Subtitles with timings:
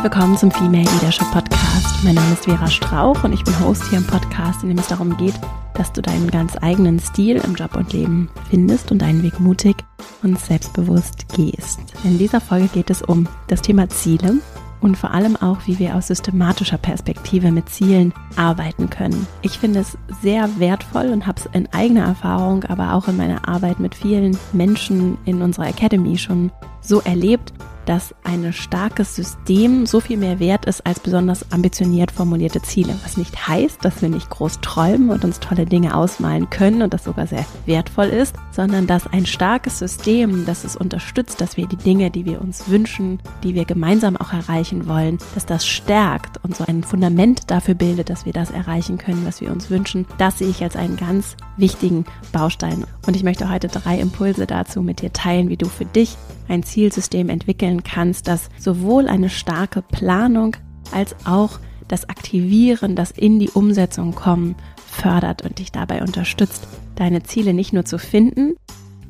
[0.00, 2.02] Herzlich willkommen zum Female Leadership Podcast.
[2.02, 4.88] Mein Name ist Vera Strauch und ich bin Host hier im Podcast, in dem es
[4.88, 5.34] darum geht,
[5.74, 9.76] dass du deinen ganz eigenen Stil im Job und Leben findest und deinen Weg mutig
[10.22, 11.80] und selbstbewusst gehst.
[12.02, 14.36] In dieser Folge geht es um das Thema Ziele
[14.80, 19.26] und vor allem auch, wie wir aus systematischer Perspektive mit Zielen arbeiten können.
[19.42, 23.46] Ich finde es sehr wertvoll und habe es in eigener Erfahrung, aber auch in meiner
[23.46, 27.52] Arbeit mit vielen Menschen in unserer Academy schon so erlebt,
[27.90, 32.94] dass ein starkes System so viel mehr wert ist als besonders ambitioniert formulierte Ziele.
[33.02, 36.94] Was nicht heißt, dass wir nicht groß träumen und uns tolle Dinge ausmalen können und
[36.94, 41.66] das sogar sehr wertvoll ist, sondern dass ein starkes System, das es unterstützt, dass wir
[41.66, 46.38] die Dinge, die wir uns wünschen, die wir gemeinsam auch erreichen wollen, dass das stärkt
[46.44, 50.06] und so ein Fundament dafür bildet, dass wir das erreichen können, was wir uns wünschen,
[50.16, 52.84] das sehe ich als einen ganz wichtigen Baustein.
[53.08, 56.16] Und ich möchte heute drei Impulse dazu mit dir teilen, wie du für dich
[56.50, 60.56] ein Zielsystem entwickeln kannst, das sowohl eine starke Planung
[60.92, 64.56] als auch das Aktivieren, das in die Umsetzung kommen,
[64.86, 68.54] fördert und dich dabei unterstützt, deine Ziele nicht nur zu finden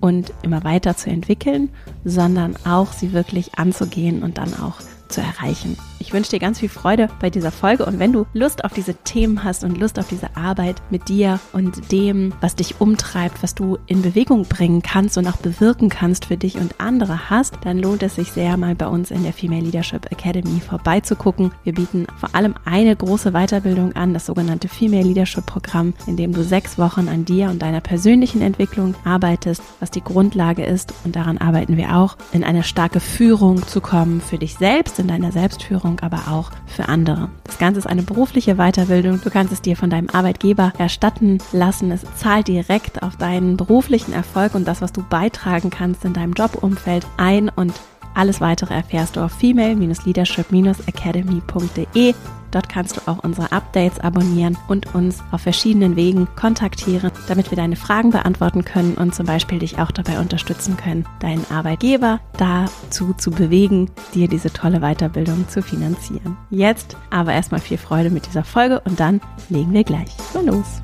[0.00, 1.70] und immer weiter zu entwickeln,
[2.04, 4.76] sondern auch sie wirklich anzugehen und dann auch
[5.08, 5.76] zu erreichen.
[6.02, 8.94] Ich wünsche dir ganz viel Freude bei dieser Folge und wenn du Lust auf diese
[8.94, 13.54] Themen hast und Lust auf diese Arbeit mit dir und dem, was dich umtreibt, was
[13.54, 17.78] du in Bewegung bringen kannst und auch bewirken kannst für dich und andere hast, dann
[17.78, 21.52] lohnt es sich sehr, mal bei uns in der Female Leadership Academy vorbeizugucken.
[21.64, 26.32] Wir bieten vor allem eine große Weiterbildung an, das sogenannte Female Leadership Programm, in dem
[26.32, 31.14] du sechs Wochen an dir und deiner persönlichen Entwicklung arbeitest, was die Grundlage ist und
[31.14, 35.30] daran arbeiten wir auch, in eine starke Führung zu kommen für dich selbst in deiner
[35.30, 37.28] Selbstführung, aber auch für andere.
[37.44, 39.20] Das Ganze ist eine berufliche Weiterbildung.
[39.22, 41.90] Du kannst es dir von deinem Arbeitgeber erstatten lassen.
[41.90, 46.32] Es zahlt direkt auf deinen beruflichen Erfolg und das, was du beitragen kannst in deinem
[46.32, 47.72] Jobumfeld ein und
[48.14, 52.14] alles weitere erfährst du auf female-leadership-academy.de.
[52.50, 57.56] Dort kannst du auch unsere Updates abonnieren und uns auf verschiedenen Wegen kontaktieren, damit wir
[57.56, 63.14] deine Fragen beantworten können und zum Beispiel dich auch dabei unterstützen können, deinen Arbeitgeber dazu
[63.14, 66.36] zu bewegen, dir diese tolle Weiterbildung zu finanzieren.
[66.50, 70.80] Jetzt aber erstmal viel Freude mit dieser Folge und dann legen wir gleich mal los.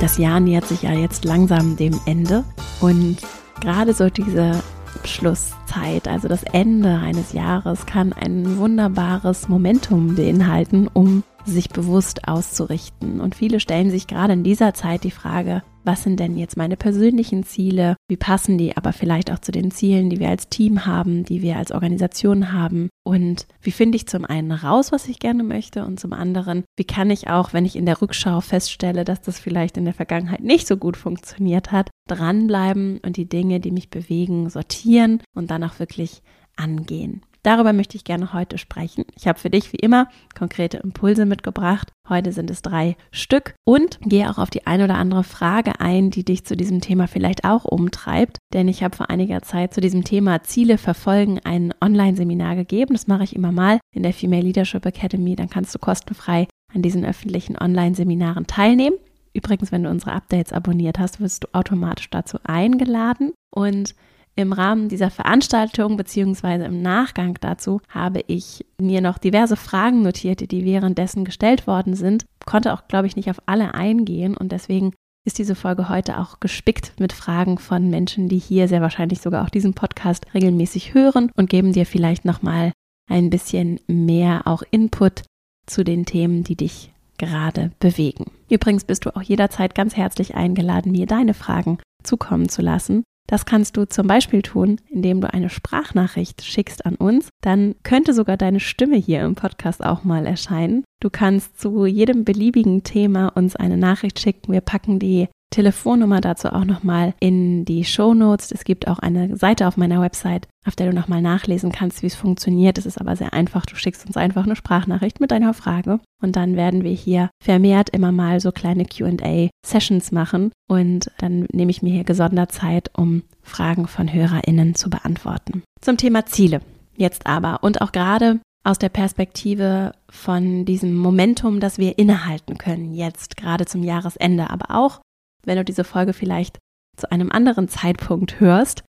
[0.00, 2.42] Das Jahr nähert sich ja jetzt langsam dem Ende
[2.80, 3.18] und
[3.60, 4.62] gerade so diese
[5.04, 13.20] Schlusszeit, also das Ende eines Jahres, kann ein wunderbares Momentum beinhalten, um sich bewusst auszurichten.
[13.20, 16.76] Und viele stellen sich gerade in dieser Zeit die Frage, was sind denn jetzt meine
[16.76, 17.96] persönlichen Ziele?
[18.08, 21.42] Wie passen die aber vielleicht auch zu den Zielen, die wir als Team haben, die
[21.42, 22.88] wir als Organisation haben?
[23.04, 26.84] Und wie finde ich zum einen raus, was ich gerne möchte und zum anderen, wie
[26.84, 30.42] kann ich auch, wenn ich in der Rückschau feststelle, dass das vielleicht in der Vergangenheit
[30.42, 35.64] nicht so gut funktioniert hat, dranbleiben und die Dinge, die mich bewegen, sortieren und dann
[35.64, 36.22] auch wirklich
[36.56, 37.22] angehen.
[37.42, 39.04] Darüber möchte ich gerne heute sprechen.
[39.16, 40.08] Ich habe für dich wie immer
[40.38, 41.90] konkrete Impulse mitgebracht.
[42.08, 46.10] Heute sind es drei Stück und gehe auch auf die ein oder andere Frage ein,
[46.10, 48.38] die dich zu diesem Thema vielleicht auch umtreibt.
[48.52, 52.94] Denn ich habe vor einiger Zeit zu diesem Thema Ziele verfolgen ein Online-Seminar gegeben.
[52.94, 55.36] Das mache ich immer mal in der Female Leadership Academy.
[55.36, 58.96] Dann kannst du kostenfrei an diesen öffentlichen Online-Seminaren teilnehmen.
[59.32, 63.32] Übrigens, wenn du unsere Updates abonniert hast, wirst du automatisch dazu eingeladen.
[63.54, 63.94] Und
[64.42, 70.50] im Rahmen dieser Veranstaltung beziehungsweise im Nachgang dazu habe ich mir noch diverse Fragen notiert,
[70.50, 72.24] die währenddessen gestellt worden sind.
[72.46, 74.92] Konnte auch, glaube ich, nicht auf alle eingehen und deswegen
[75.26, 79.44] ist diese Folge heute auch gespickt mit Fragen von Menschen, die hier sehr wahrscheinlich sogar
[79.44, 82.72] auch diesen Podcast regelmäßig hören und geben dir vielleicht nochmal
[83.10, 85.22] ein bisschen mehr auch Input
[85.66, 88.30] zu den Themen, die dich gerade bewegen.
[88.48, 93.04] Übrigens bist du auch jederzeit ganz herzlich eingeladen, mir deine Fragen zukommen zu lassen.
[93.26, 97.28] Das kannst du zum Beispiel tun, indem du eine Sprachnachricht schickst an uns.
[97.42, 100.84] Dann könnte sogar deine Stimme hier im Podcast auch mal erscheinen.
[101.00, 104.52] Du kannst zu jedem beliebigen Thema uns eine Nachricht schicken.
[104.52, 108.52] Wir packen die Telefonnummer dazu auch nochmal in die Show Notes.
[108.52, 112.06] Es gibt auch eine Seite auf meiner Website, auf der du nochmal nachlesen kannst, wie
[112.06, 112.78] es funktioniert.
[112.78, 113.66] Es ist aber sehr einfach.
[113.66, 117.90] Du schickst uns einfach eine Sprachnachricht mit deiner Frage und dann werden wir hier vermehrt
[117.90, 123.22] immer mal so kleine QA-Sessions machen und dann nehme ich mir hier gesondert Zeit, um
[123.42, 125.62] Fragen von HörerInnen zu beantworten.
[125.80, 126.60] Zum Thema Ziele.
[126.96, 132.94] Jetzt aber und auch gerade aus der Perspektive von diesem Momentum, das wir innehalten können,
[132.94, 135.00] jetzt gerade zum Jahresende, aber auch,
[135.44, 136.58] wenn du diese Folge vielleicht
[136.96, 138.84] zu einem anderen Zeitpunkt hörst,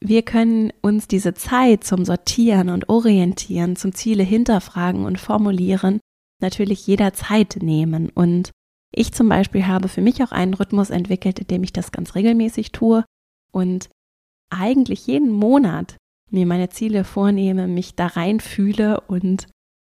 [0.00, 6.00] wir können uns diese Zeit zum Sortieren und Orientieren, zum Ziele hinterfragen und formulieren
[6.42, 8.10] natürlich jederzeit nehmen.
[8.10, 8.50] Und
[8.92, 12.14] ich zum Beispiel habe für mich auch einen Rhythmus entwickelt, in dem ich das ganz
[12.14, 13.04] regelmäßig tue
[13.50, 13.88] und
[14.50, 15.96] eigentlich jeden Monat
[16.30, 19.46] mir meine Ziele vornehme, mich da reinfühle und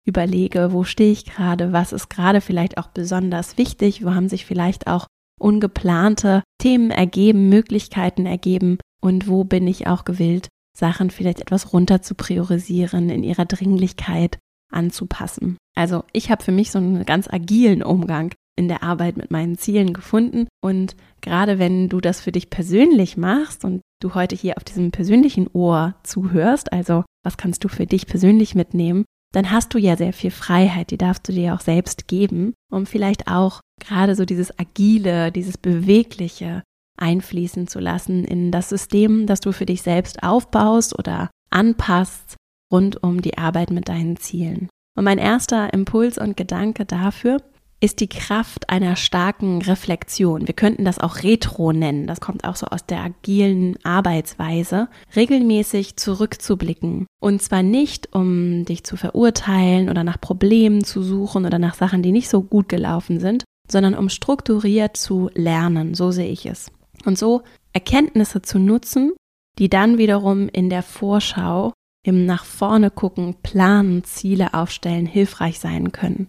[0.08, 4.46] überlege, wo stehe ich gerade, was ist gerade vielleicht auch besonders wichtig, wo haben sich
[4.46, 5.08] vielleicht auch
[5.40, 10.48] ungeplante Themen ergeben, Möglichkeiten ergeben und wo bin ich auch gewillt,
[10.78, 14.40] Sachen vielleicht etwas runter zu priorisieren, in ihrer Dringlichkeit
[14.72, 15.58] anzupassen.
[15.76, 19.58] Also ich habe für mich so einen ganz agilen Umgang in der Arbeit mit meinen
[19.58, 20.48] Zielen gefunden.
[20.62, 24.92] Und gerade wenn du das für dich persönlich machst und du heute hier auf diesem
[24.92, 29.06] persönlichen Ohr zuhörst, also was kannst du für dich persönlich mitnehmen,
[29.36, 32.86] dann hast du ja sehr viel Freiheit, die darfst du dir auch selbst geben, um
[32.86, 36.64] vielleicht auch gerade so dieses Agile, dieses Bewegliche
[36.98, 42.38] einfließen zu lassen in das System, das du für dich selbst aufbaust oder anpasst
[42.72, 44.70] rund um die Arbeit mit deinen Zielen.
[44.98, 47.42] Und mein erster Impuls und Gedanke dafür
[47.80, 50.48] ist die Kraft einer starken Reflexion.
[50.48, 52.08] Wir könnten das auch Retro nennen.
[52.08, 54.88] Das kommt auch so aus der agilen Arbeitsweise.
[55.16, 57.06] Regelmäßig zurückzublicken.
[57.22, 62.02] Und zwar nicht, um dich zu verurteilen oder nach Problemen zu suchen oder nach Sachen,
[62.02, 65.94] die nicht so gut gelaufen sind, sondern um strukturiert zu lernen.
[65.94, 66.72] So sehe ich es.
[67.06, 67.44] Und so
[67.74, 69.14] Erkenntnisse zu nutzen,
[69.60, 71.74] die dann wiederum in der Vorschau
[72.04, 76.28] im nach vorne gucken, planen, Ziele aufstellen hilfreich sein können.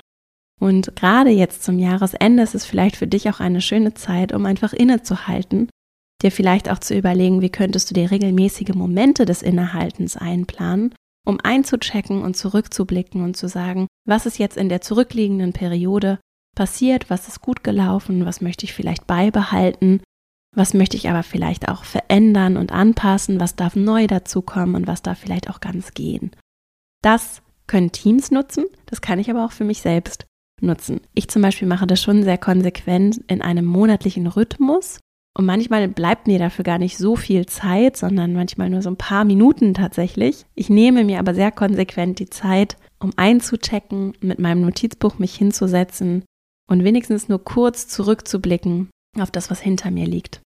[0.60, 4.46] Und gerade jetzt zum Jahresende ist es vielleicht für dich auch eine schöne Zeit, um
[4.46, 5.68] einfach innezuhalten,
[6.22, 10.94] dir vielleicht auch zu überlegen, wie könntest du dir regelmäßige Momente des Innehaltens einplanen,
[11.26, 16.18] um einzuchecken und zurückzublicken und zu sagen, was ist jetzt in der zurückliegenden Periode
[16.56, 20.00] passiert, was ist gut gelaufen, was möchte ich vielleicht beibehalten,
[20.54, 25.02] was möchte ich aber vielleicht auch verändern und anpassen, was darf neu dazukommen und was
[25.02, 26.30] darf vielleicht auch ganz gehen.
[27.02, 30.24] Das können Teams nutzen, das kann ich aber auch für mich selbst
[30.60, 31.00] nutzen.
[31.14, 34.98] Ich zum Beispiel mache das schon sehr konsequent in einem monatlichen Rhythmus
[35.36, 38.96] und manchmal bleibt mir dafür gar nicht so viel Zeit, sondern manchmal nur so ein
[38.96, 40.46] paar Minuten tatsächlich.
[40.54, 46.24] Ich nehme mir aber sehr konsequent die Zeit, um einzuchecken, mit meinem Notizbuch mich hinzusetzen
[46.70, 48.88] und wenigstens nur kurz zurückzublicken
[49.18, 50.40] auf das, was hinter mir liegt.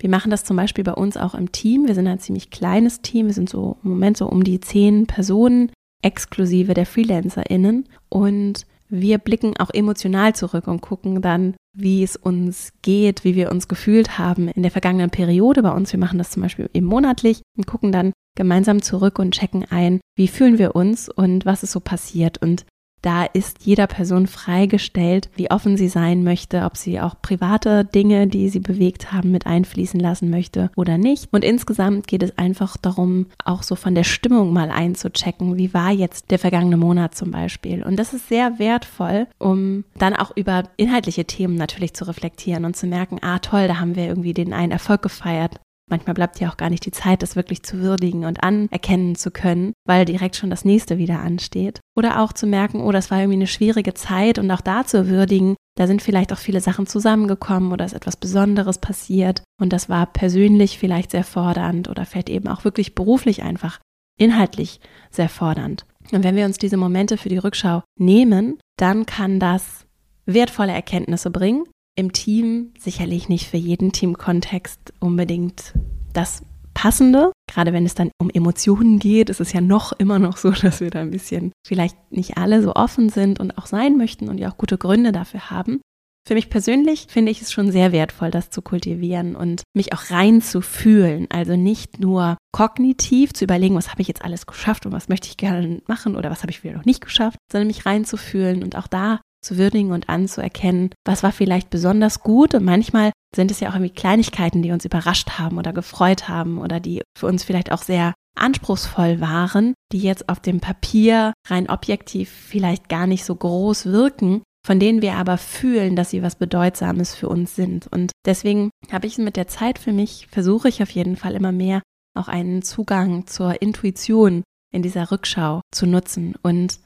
[0.00, 1.88] Wir machen das zum Beispiel bei uns auch im Team.
[1.88, 3.26] Wir sind ein ziemlich kleines Team.
[3.26, 7.86] Wir sind so im Moment so um die zehn Personen, exklusive der FreelancerInnen.
[8.08, 13.50] Und wir blicken auch emotional zurück und gucken dann, wie es uns geht, wie wir
[13.50, 15.92] uns gefühlt haben in der vergangenen Periode bei uns.
[15.92, 20.00] Wir machen das zum Beispiel eben monatlich und gucken dann gemeinsam zurück und checken ein,
[20.16, 22.38] wie fühlen wir uns und was ist so passiert.
[22.42, 22.64] Und
[23.02, 28.26] da ist jeder Person freigestellt, wie offen sie sein möchte, ob sie auch private Dinge,
[28.26, 31.28] die sie bewegt haben, mit einfließen lassen möchte oder nicht.
[31.32, 35.90] Und insgesamt geht es einfach darum, auch so von der Stimmung mal einzuchecken, wie war
[35.90, 37.82] jetzt der vergangene Monat zum Beispiel.
[37.82, 42.76] Und das ist sehr wertvoll, um dann auch über inhaltliche Themen natürlich zu reflektieren und
[42.76, 45.60] zu merken, ah toll, da haben wir irgendwie den einen Erfolg gefeiert.
[45.90, 49.32] Manchmal bleibt ja auch gar nicht die Zeit, das wirklich zu würdigen und anerkennen zu
[49.32, 51.80] können, weil direkt schon das nächste wieder ansteht.
[51.96, 55.08] Oder auch zu merken, oh, das war irgendwie eine schwierige Zeit und auch da zu
[55.08, 59.88] würdigen, da sind vielleicht auch viele Sachen zusammengekommen oder ist etwas Besonderes passiert und das
[59.88, 63.80] war persönlich vielleicht sehr fordernd oder vielleicht eben auch wirklich beruflich einfach
[64.16, 64.80] inhaltlich
[65.10, 65.86] sehr fordernd.
[66.12, 69.86] Und wenn wir uns diese Momente für die Rückschau nehmen, dann kann das
[70.26, 71.64] wertvolle Erkenntnisse bringen
[72.00, 75.74] im Team sicherlich nicht für jeden Teamkontext unbedingt
[76.12, 76.42] das
[76.74, 77.32] Passende.
[77.46, 80.80] Gerade wenn es dann um Emotionen geht, ist es ja noch immer noch so, dass
[80.80, 84.38] wir da ein bisschen vielleicht nicht alle so offen sind und auch sein möchten und
[84.38, 85.80] ja auch gute Gründe dafür haben.
[86.26, 90.10] Für mich persönlich finde ich es schon sehr wertvoll, das zu kultivieren und mich auch
[90.10, 91.26] rein zu fühlen.
[91.30, 95.28] Also nicht nur kognitiv zu überlegen, was habe ich jetzt alles geschafft und was möchte
[95.28, 98.76] ich gerne machen oder was habe ich wieder noch nicht geschafft, sondern mich reinzufühlen und
[98.76, 103.60] auch da zu würdigen und anzuerkennen, was war vielleicht besonders gut und manchmal sind es
[103.60, 107.44] ja auch irgendwie Kleinigkeiten, die uns überrascht haben oder gefreut haben oder die für uns
[107.44, 113.24] vielleicht auch sehr anspruchsvoll waren, die jetzt auf dem Papier rein objektiv vielleicht gar nicht
[113.24, 117.86] so groß wirken, von denen wir aber fühlen, dass sie was Bedeutsames für uns sind.
[117.86, 121.52] Und deswegen habe ich mit der Zeit für mich, versuche ich auf jeden Fall immer
[121.52, 121.82] mehr
[122.16, 124.42] auch einen Zugang zur Intuition
[124.72, 126.78] in dieser Rückschau zu nutzen und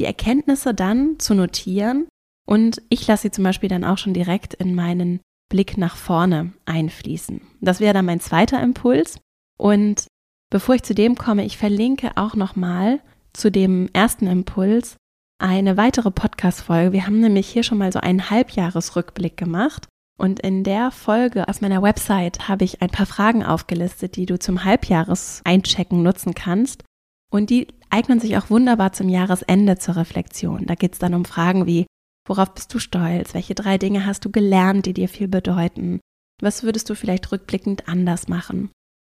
[0.00, 2.08] die Erkenntnisse dann zu notieren
[2.48, 6.54] und ich lasse sie zum Beispiel dann auch schon direkt in meinen Blick nach vorne
[6.64, 7.42] einfließen.
[7.60, 9.18] Das wäre dann mein zweiter Impuls.
[9.58, 10.06] Und
[10.50, 13.00] bevor ich zu dem komme, ich verlinke auch nochmal
[13.34, 14.96] zu dem ersten Impuls
[15.38, 16.92] eine weitere Podcast-Folge.
[16.92, 19.86] Wir haben nämlich hier schon mal so einen Halbjahresrückblick gemacht.
[20.18, 24.38] Und in der Folge auf meiner Website habe ich ein paar Fragen aufgelistet, die du
[24.38, 26.84] zum Halbjahres-Einchecken nutzen kannst.
[27.30, 30.66] Und die eignen sich auch wunderbar zum Jahresende zur Reflexion.
[30.66, 31.86] Da geht es dann um Fragen wie,
[32.26, 33.34] worauf bist du stolz?
[33.34, 36.00] Welche drei Dinge hast du gelernt, die dir viel bedeuten?
[36.42, 38.70] Was würdest du vielleicht rückblickend anders machen?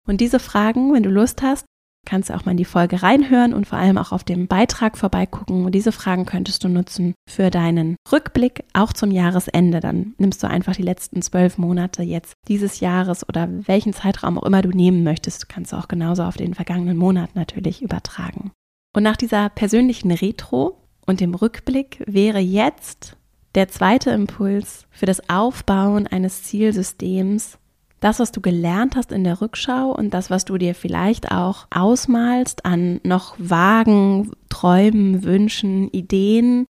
[0.09, 1.65] Und diese Fragen, wenn du Lust hast,
[2.07, 4.99] kannst du auch mal in die Folge reinhören und vor allem auch auf dem Beitrag
[4.99, 5.65] vorbeigucken.
[5.65, 9.81] Und diese Fragen könntest du nutzen für deinen Rückblick, auch zum Jahresende.
[9.81, 14.45] Dann nimmst du einfach die letzten zwölf Monate jetzt dieses Jahres oder welchen Zeitraum auch
[14.45, 15.43] immer du nehmen möchtest.
[15.43, 18.51] Du kannst auch genauso auf den vergangenen Monat natürlich übertragen.
[18.95, 23.17] Und nach dieser persönlichen Retro und dem Rückblick wäre jetzt
[23.55, 27.59] der zweite Impuls für das Aufbauen eines Zielsystems
[28.01, 31.67] das, was du gelernt hast in der Rückschau und das, was du dir vielleicht auch
[31.71, 36.65] ausmalst an noch vagen Träumen, Wünschen, Ideen,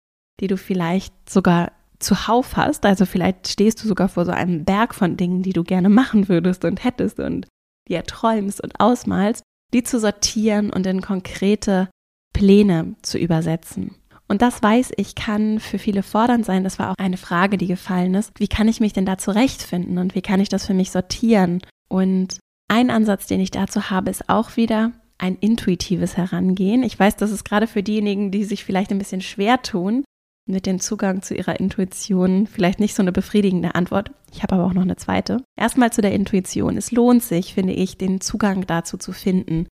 [0.40, 2.86] die du vielleicht sogar zuhauf hast.
[2.86, 6.28] Also vielleicht stehst du sogar vor so einem Berg von Dingen, die du gerne machen
[6.28, 7.48] würdest und hättest und
[7.88, 9.42] dir träumst und ausmalst,
[9.72, 11.88] die zu sortieren und in konkrete
[12.32, 13.94] Pläne zu übersetzen.
[14.28, 16.64] Und das weiß ich, kann für viele fordernd sein.
[16.64, 18.32] Das war auch eine Frage, die gefallen ist.
[18.38, 21.60] Wie kann ich mich denn da zurechtfinden und wie kann ich das für mich sortieren?
[21.88, 26.82] Und ein Ansatz, den ich dazu habe, ist auch wieder ein intuitives Herangehen.
[26.82, 30.04] Ich weiß, das ist gerade für diejenigen, die sich vielleicht ein bisschen schwer tun,
[30.48, 34.10] mit dem Zugang zu ihrer Intuition vielleicht nicht so eine befriedigende Antwort.
[34.32, 35.42] Ich habe aber auch noch eine zweite.
[35.58, 36.76] Erstmal zu der Intuition.
[36.76, 39.66] Es lohnt sich, finde ich, den Zugang dazu zu finden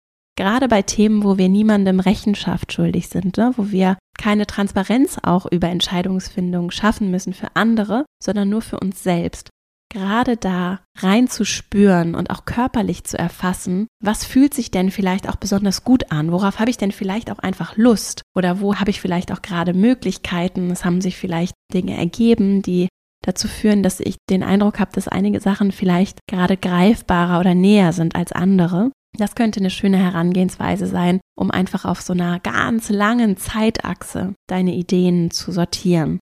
[0.41, 3.53] gerade bei Themen, wo wir niemandem Rechenschaft schuldig sind, ne?
[3.57, 9.01] wo wir keine Transparenz auch über Entscheidungsfindung schaffen müssen für andere, sondern nur für uns
[9.01, 9.49] selbst.
[9.91, 15.83] Gerade da reinzuspüren und auch körperlich zu erfassen, was fühlt sich denn vielleicht auch besonders
[15.83, 16.31] gut an?
[16.31, 18.21] Worauf habe ich denn vielleicht auch einfach Lust?
[18.35, 20.69] Oder wo habe ich vielleicht auch gerade Möglichkeiten?
[20.69, 22.87] Es haben sich vielleicht Dinge ergeben, die
[23.25, 27.91] dazu führen, dass ich den Eindruck habe, dass einige Sachen vielleicht gerade greifbarer oder näher
[27.91, 28.91] sind als andere.
[29.17, 34.73] Das könnte eine schöne Herangehensweise sein, um einfach auf so einer ganz langen Zeitachse deine
[34.73, 36.19] Ideen zu sortieren.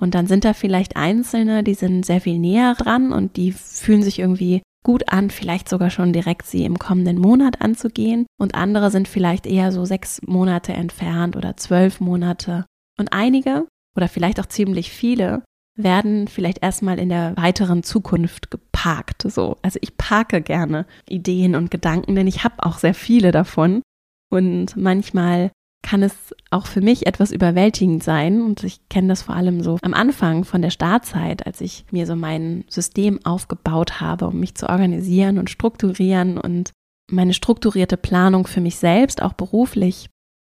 [0.00, 4.02] Und dann sind da vielleicht Einzelne, die sind sehr viel näher dran und die fühlen
[4.02, 8.26] sich irgendwie gut an, vielleicht sogar schon direkt sie im kommenden Monat anzugehen.
[8.38, 12.66] Und andere sind vielleicht eher so sechs Monate entfernt oder zwölf Monate.
[12.98, 15.44] Und einige oder vielleicht auch ziemlich viele
[15.76, 19.22] werden vielleicht erstmal in der weiteren Zukunft geparkt.
[19.30, 23.82] So, also ich parke gerne Ideen und Gedanken, denn ich habe auch sehr viele davon.
[24.30, 25.50] Und manchmal
[25.82, 28.40] kann es auch für mich etwas überwältigend sein.
[28.40, 32.06] Und ich kenne das vor allem so am Anfang von der Startzeit, als ich mir
[32.06, 36.70] so mein System aufgebaut habe, um mich zu organisieren und strukturieren und
[37.10, 40.08] meine strukturierte Planung für mich selbst, auch beruflich,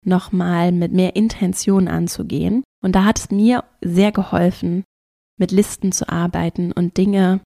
[0.05, 2.63] nochmal mit mehr Intention anzugehen.
[2.83, 4.83] Und da hat es mir sehr geholfen,
[5.37, 7.41] mit Listen zu arbeiten und Dinge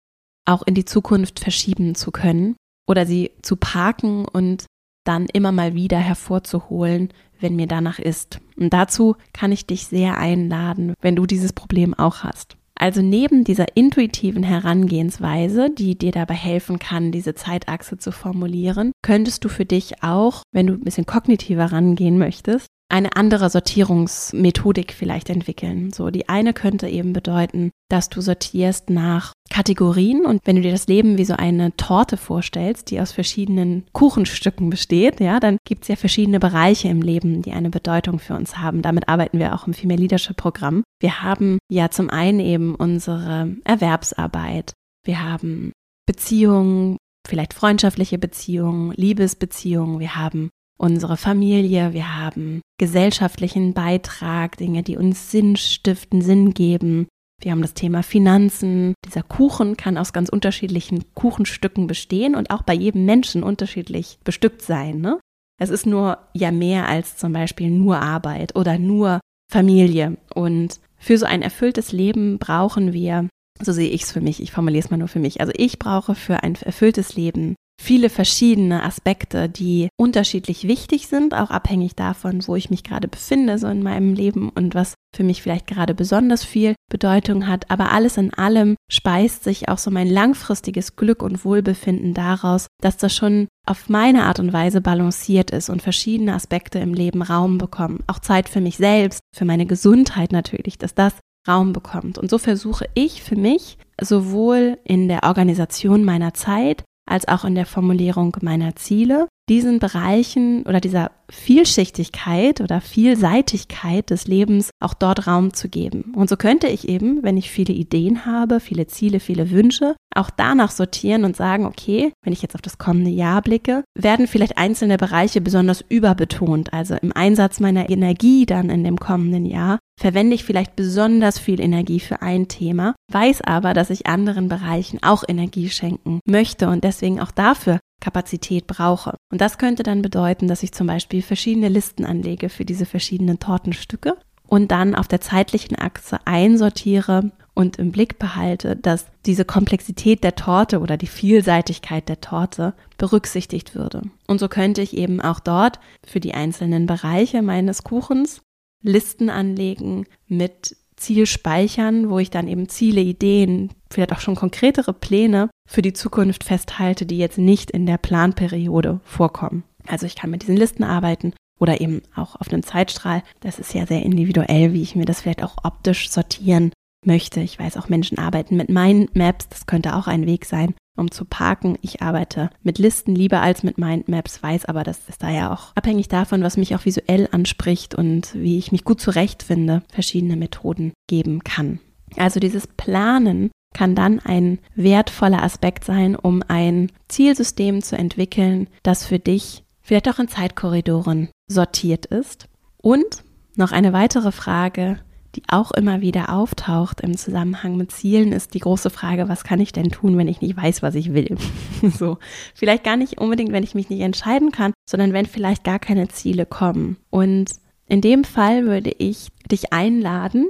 [0.46, 2.56] auch in die Zukunft verschieben zu können
[2.88, 4.66] oder sie zu parken und
[5.06, 8.40] dann immer mal wieder hervorzuholen, wenn mir danach ist.
[8.58, 12.58] Und dazu kann ich dich sehr einladen, wenn du dieses Problem auch hast.
[12.76, 19.44] Also neben dieser intuitiven Herangehensweise, die dir dabei helfen kann, diese Zeitachse zu formulieren, könntest
[19.44, 25.30] du für dich auch, wenn du ein bisschen kognitiver rangehen möchtest, eine andere Sortierungsmethodik vielleicht
[25.30, 25.92] entwickeln.
[25.92, 30.72] So, die eine könnte eben bedeuten, dass du sortierst nach Kategorien und wenn du dir
[30.72, 35.84] das Leben wie so eine Torte vorstellst, die aus verschiedenen Kuchenstücken besteht, ja, dann gibt
[35.84, 38.82] es ja verschiedene Bereiche im Leben, die eine Bedeutung für uns haben.
[38.82, 40.84] Damit arbeiten wir auch im Female Leadership Programm.
[41.00, 44.74] Wir haben ja zum einen eben unsere Erwerbsarbeit.
[45.06, 45.72] Wir haben
[46.06, 50.00] Beziehungen, vielleicht freundschaftliche Beziehungen, Liebesbeziehungen.
[50.00, 57.08] Wir haben unsere Familie, wir haben gesellschaftlichen Beitrag, Dinge, die uns Sinn stiften, Sinn geben.
[57.42, 58.94] Wir haben das Thema Finanzen.
[59.06, 64.62] Dieser Kuchen kann aus ganz unterschiedlichen Kuchenstücken bestehen und auch bei jedem Menschen unterschiedlich bestückt
[64.62, 65.00] sein.
[65.00, 65.20] Ne?
[65.60, 69.20] Es ist nur ja mehr als zum Beispiel nur Arbeit oder nur
[69.52, 70.18] Familie.
[70.34, 73.28] Und für so ein erfülltes Leben brauchen wir,
[73.62, 75.80] so sehe ich es für mich, ich formuliere es mal nur für mich, also ich
[75.80, 82.46] brauche für ein erfülltes Leben viele verschiedene Aspekte, die unterschiedlich wichtig sind, auch abhängig davon,
[82.46, 85.96] wo ich mich gerade befinde, so in meinem Leben und was für mich vielleicht gerade
[85.96, 87.72] besonders viel Bedeutung hat.
[87.72, 92.98] Aber alles in allem speist sich auch so mein langfristiges Glück und Wohlbefinden daraus, dass
[92.98, 97.58] das schon auf meine Art und Weise balanciert ist und verschiedene Aspekte im Leben Raum
[97.58, 98.04] bekommen.
[98.08, 101.14] Auch Zeit für mich selbst, für meine Gesundheit natürlich, dass das
[101.48, 102.18] Raum bekommt.
[102.18, 107.56] Und so versuche ich für mich sowohl in der Organisation meiner Zeit als auch in
[107.56, 115.28] der Formulierung meiner Ziele, diesen Bereichen oder dieser Vielschichtigkeit oder Vielseitigkeit des Lebens auch dort
[115.28, 116.14] Raum zu geben.
[116.16, 120.30] Und so könnte ich eben, wenn ich viele Ideen habe, viele Ziele, viele Wünsche, auch
[120.30, 124.58] danach sortieren und sagen, okay, wenn ich jetzt auf das kommende Jahr blicke, werden vielleicht
[124.58, 126.74] einzelne Bereiche besonders überbetont.
[126.74, 131.60] Also im Einsatz meiner Energie dann in dem kommenden Jahr verwende ich vielleicht besonders viel
[131.60, 136.84] Energie für ein Thema, weiß aber, dass ich anderen Bereichen auch Energie schenken möchte und
[136.84, 139.16] deswegen auch dafür Kapazität brauche.
[139.32, 143.40] Und das könnte dann bedeuten, dass ich zum Beispiel verschiedene Listen anlege für diese verschiedenen
[143.40, 150.24] Tortenstücke und dann auf der zeitlichen Achse einsortiere und im Blick behalte, dass diese Komplexität
[150.24, 154.04] der Torte oder die Vielseitigkeit der Torte berücksichtigt würde.
[154.28, 158.42] Und so könnte ich eben auch dort für die einzelnen Bereiche meines Kuchens
[158.82, 165.50] Listen anlegen mit Zielspeichern, wo ich dann eben Ziele, Ideen, vielleicht auch schon konkretere Pläne
[165.68, 169.64] für die Zukunft festhalte, die jetzt nicht in der Planperiode vorkommen.
[169.88, 173.24] Also ich kann mit diesen Listen arbeiten oder eben auch auf einem Zeitstrahl.
[173.40, 176.72] Das ist ja sehr individuell, wie ich mir das vielleicht auch optisch sortieren
[177.06, 177.40] möchte.
[177.42, 179.50] Ich weiß auch, Menschen arbeiten mit Mindmaps.
[179.50, 181.78] Das könnte auch ein Weg sein, um zu parken.
[181.82, 185.76] Ich arbeite mit Listen lieber als mit Mindmaps, weiß aber, dass es da ja auch
[185.76, 190.94] abhängig davon, was mich auch visuell anspricht und wie ich mich gut zurechtfinde, verschiedene Methoden
[191.08, 191.80] geben kann.
[192.18, 199.06] Also dieses Planen kann dann ein wertvoller Aspekt sein, um ein Zielsystem zu entwickeln, das
[199.06, 202.48] für dich vielleicht auch in Zeitkorridoren sortiert ist.
[202.78, 203.24] Und
[203.56, 205.00] noch eine weitere Frage,
[205.36, 209.60] die auch immer wieder auftaucht im Zusammenhang mit Zielen, ist die große Frage, was kann
[209.60, 211.38] ich denn tun, wenn ich nicht weiß, was ich will?
[211.98, 212.18] so,
[212.56, 216.08] vielleicht gar nicht unbedingt, wenn ich mich nicht entscheiden kann, sondern wenn vielleicht gar keine
[216.08, 216.98] Ziele kommen.
[217.10, 217.52] Und
[217.88, 220.48] in dem Fall würde ich dich einladen,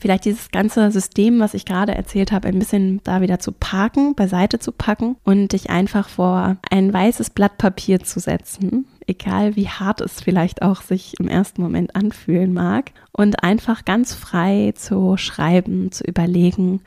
[0.00, 4.14] vielleicht dieses ganze System, was ich gerade erzählt habe, ein bisschen da wieder zu parken,
[4.14, 9.68] beiseite zu packen und dich einfach vor ein weißes Blatt Papier zu setzen, egal wie
[9.68, 15.16] hart es vielleicht auch sich im ersten Moment anfühlen mag, und einfach ganz frei zu
[15.16, 16.80] schreiben, zu überlegen,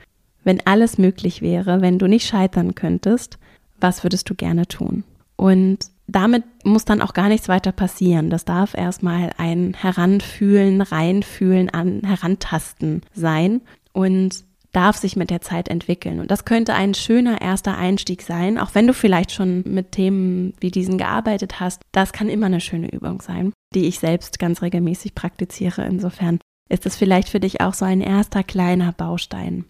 [0.44, 3.38] wenn alles möglich wäre, wenn du nicht scheitern könntest,
[3.80, 5.04] was würdest du gerne tun?
[5.36, 8.30] Und damit muss dann auch gar nichts weiter passieren.
[8.30, 13.60] Das darf erstmal ein Heranfühlen, Reinfühlen, an Herantasten sein
[13.92, 14.44] und
[14.76, 16.20] darf sich mit der Zeit entwickeln.
[16.20, 20.52] Und das könnte ein schöner erster Einstieg sein, auch wenn du vielleicht schon mit Themen
[20.60, 21.80] wie diesen gearbeitet hast.
[21.92, 25.86] Das kann immer eine schöne Übung sein, die ich selbst ganz regelmäßig praktiziere.
[25.86, 29.64] Insofern ist es vielleicht für dich auch so ein erster kleiner Baustein.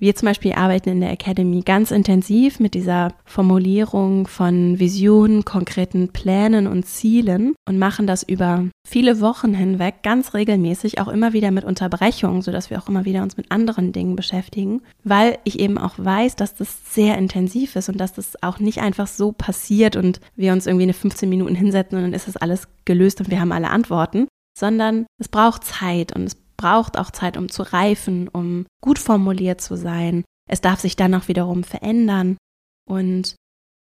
[0.00, 6.08] Wir zum Beispiel arbeiten in der Academy ganz intensiv mit dieser Formulierung von Visionen, konkreten
[6.08, 11.50] Plänen und Zielen und machen das über viele Wochen hinweg ganz regelmäßig, auch immer wieder
[11.50, 15.76] mit Unterbrechungen, sodass wir auch immer wieder uns mit anderen Dingen beschäftigen, weil ich eben
[15.76, 19.96] auch weiß, dass das sehr intensiv ist und dass das auch nicht einfach so passiert
[19.96, 23.30] und wir uns irgendwie eine 15 Minuten hinsetzen und dann ist das alles gelöst und
[23.30, 27.62] wir haben alle Antworten, sondern es braucht Zeit und es braucht auch Zeit, um zu
[27.62, 30.24] reifen, um gut formuliert zu sein.
[30.46, 32.36] Es darf sich dann auch wiederum verändern.
[32.86, 33.34] Und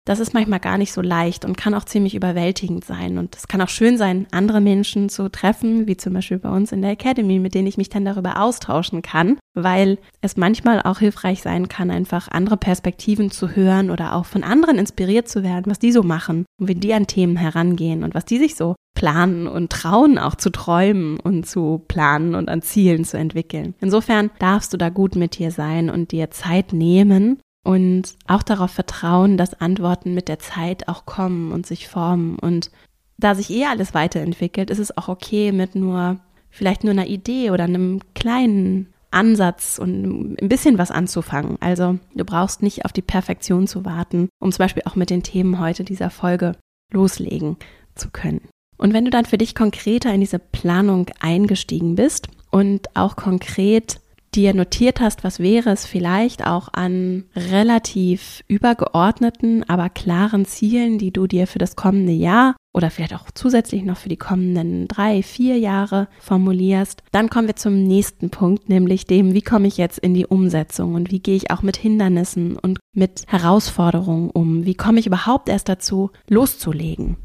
[0.09, 3.19] das ist manchmal gar nicht so leicht und kann auch ziemlich überwältigend sein.
[3.19, 6.73] Und es kann auch schön sein, andere Menschen zu treffen, wie zum Beispiel bei uns
[6.73, 11.01] in der Academy, mit denen ich mich dann darüber austauschen kann, weil es manchmal auch
[11.01, 15.71] hilfreich sein kann, einfach andere Perspektiven zu hören oder auch von anderen inspiriert zu werden,
[15.71, 18.77] was die so machen und wie die an Themen herangehen und was die sich so
[18.95, 23.75] planen und trauen, auch zu träumen und zu planen und an Zielen zu entwickeln.
[23.81, 28.71] Insofern darfst du da gut mit dir sein und dir Zeit nehmen und auch darauf
[28.71, 32.39] vertrauen, dass Antworten mit der Zeit auch kommen und sich formen.
[32.39, 32.71] Und
[33.19, 37.51] da sich eh alles weiterentwickelt, ist es auch okay mit nur vielleicht nur einer Idee
[37.51, 41.59] oder einem kleinen Ansatz und ein bisschen was anzufangen.
[41.61, 45.23] Also du brauchst nicht auf die Perfektion zu warten, um zum Beispiel auch mit den
[45.23, 46.53] Themen heute dieser Folge
[46.91, 47.59] loslegen
[47.95, 48.49] zu können.
[48.79, 54.01] Und wenn du dann für dich konkreter in diese Planung eingestiegen bist und auch konkret
[54.35, 61.13] dir notiert hast, was wäre es vielleicht auch an relativ übergeordneten, aber klaren Zielen, die
[61.13, 65.23] du dir für das kommende Jahr oder vielleicht auch zusätzlich noch für die kommenden drei,
[65.23, 69.99] vier Jahre formulierst, dann kommen wir zum nächsten Punkt, nämlich dem, wie komme ich jetzt
[69.99, 74.65] in die Umsetzung und wie gehe ich auch mit Hindernissen und mit Herausforderungen um?
[74.65, 77.17] Wie komme ich überhaupt erst dazu, loszulegen?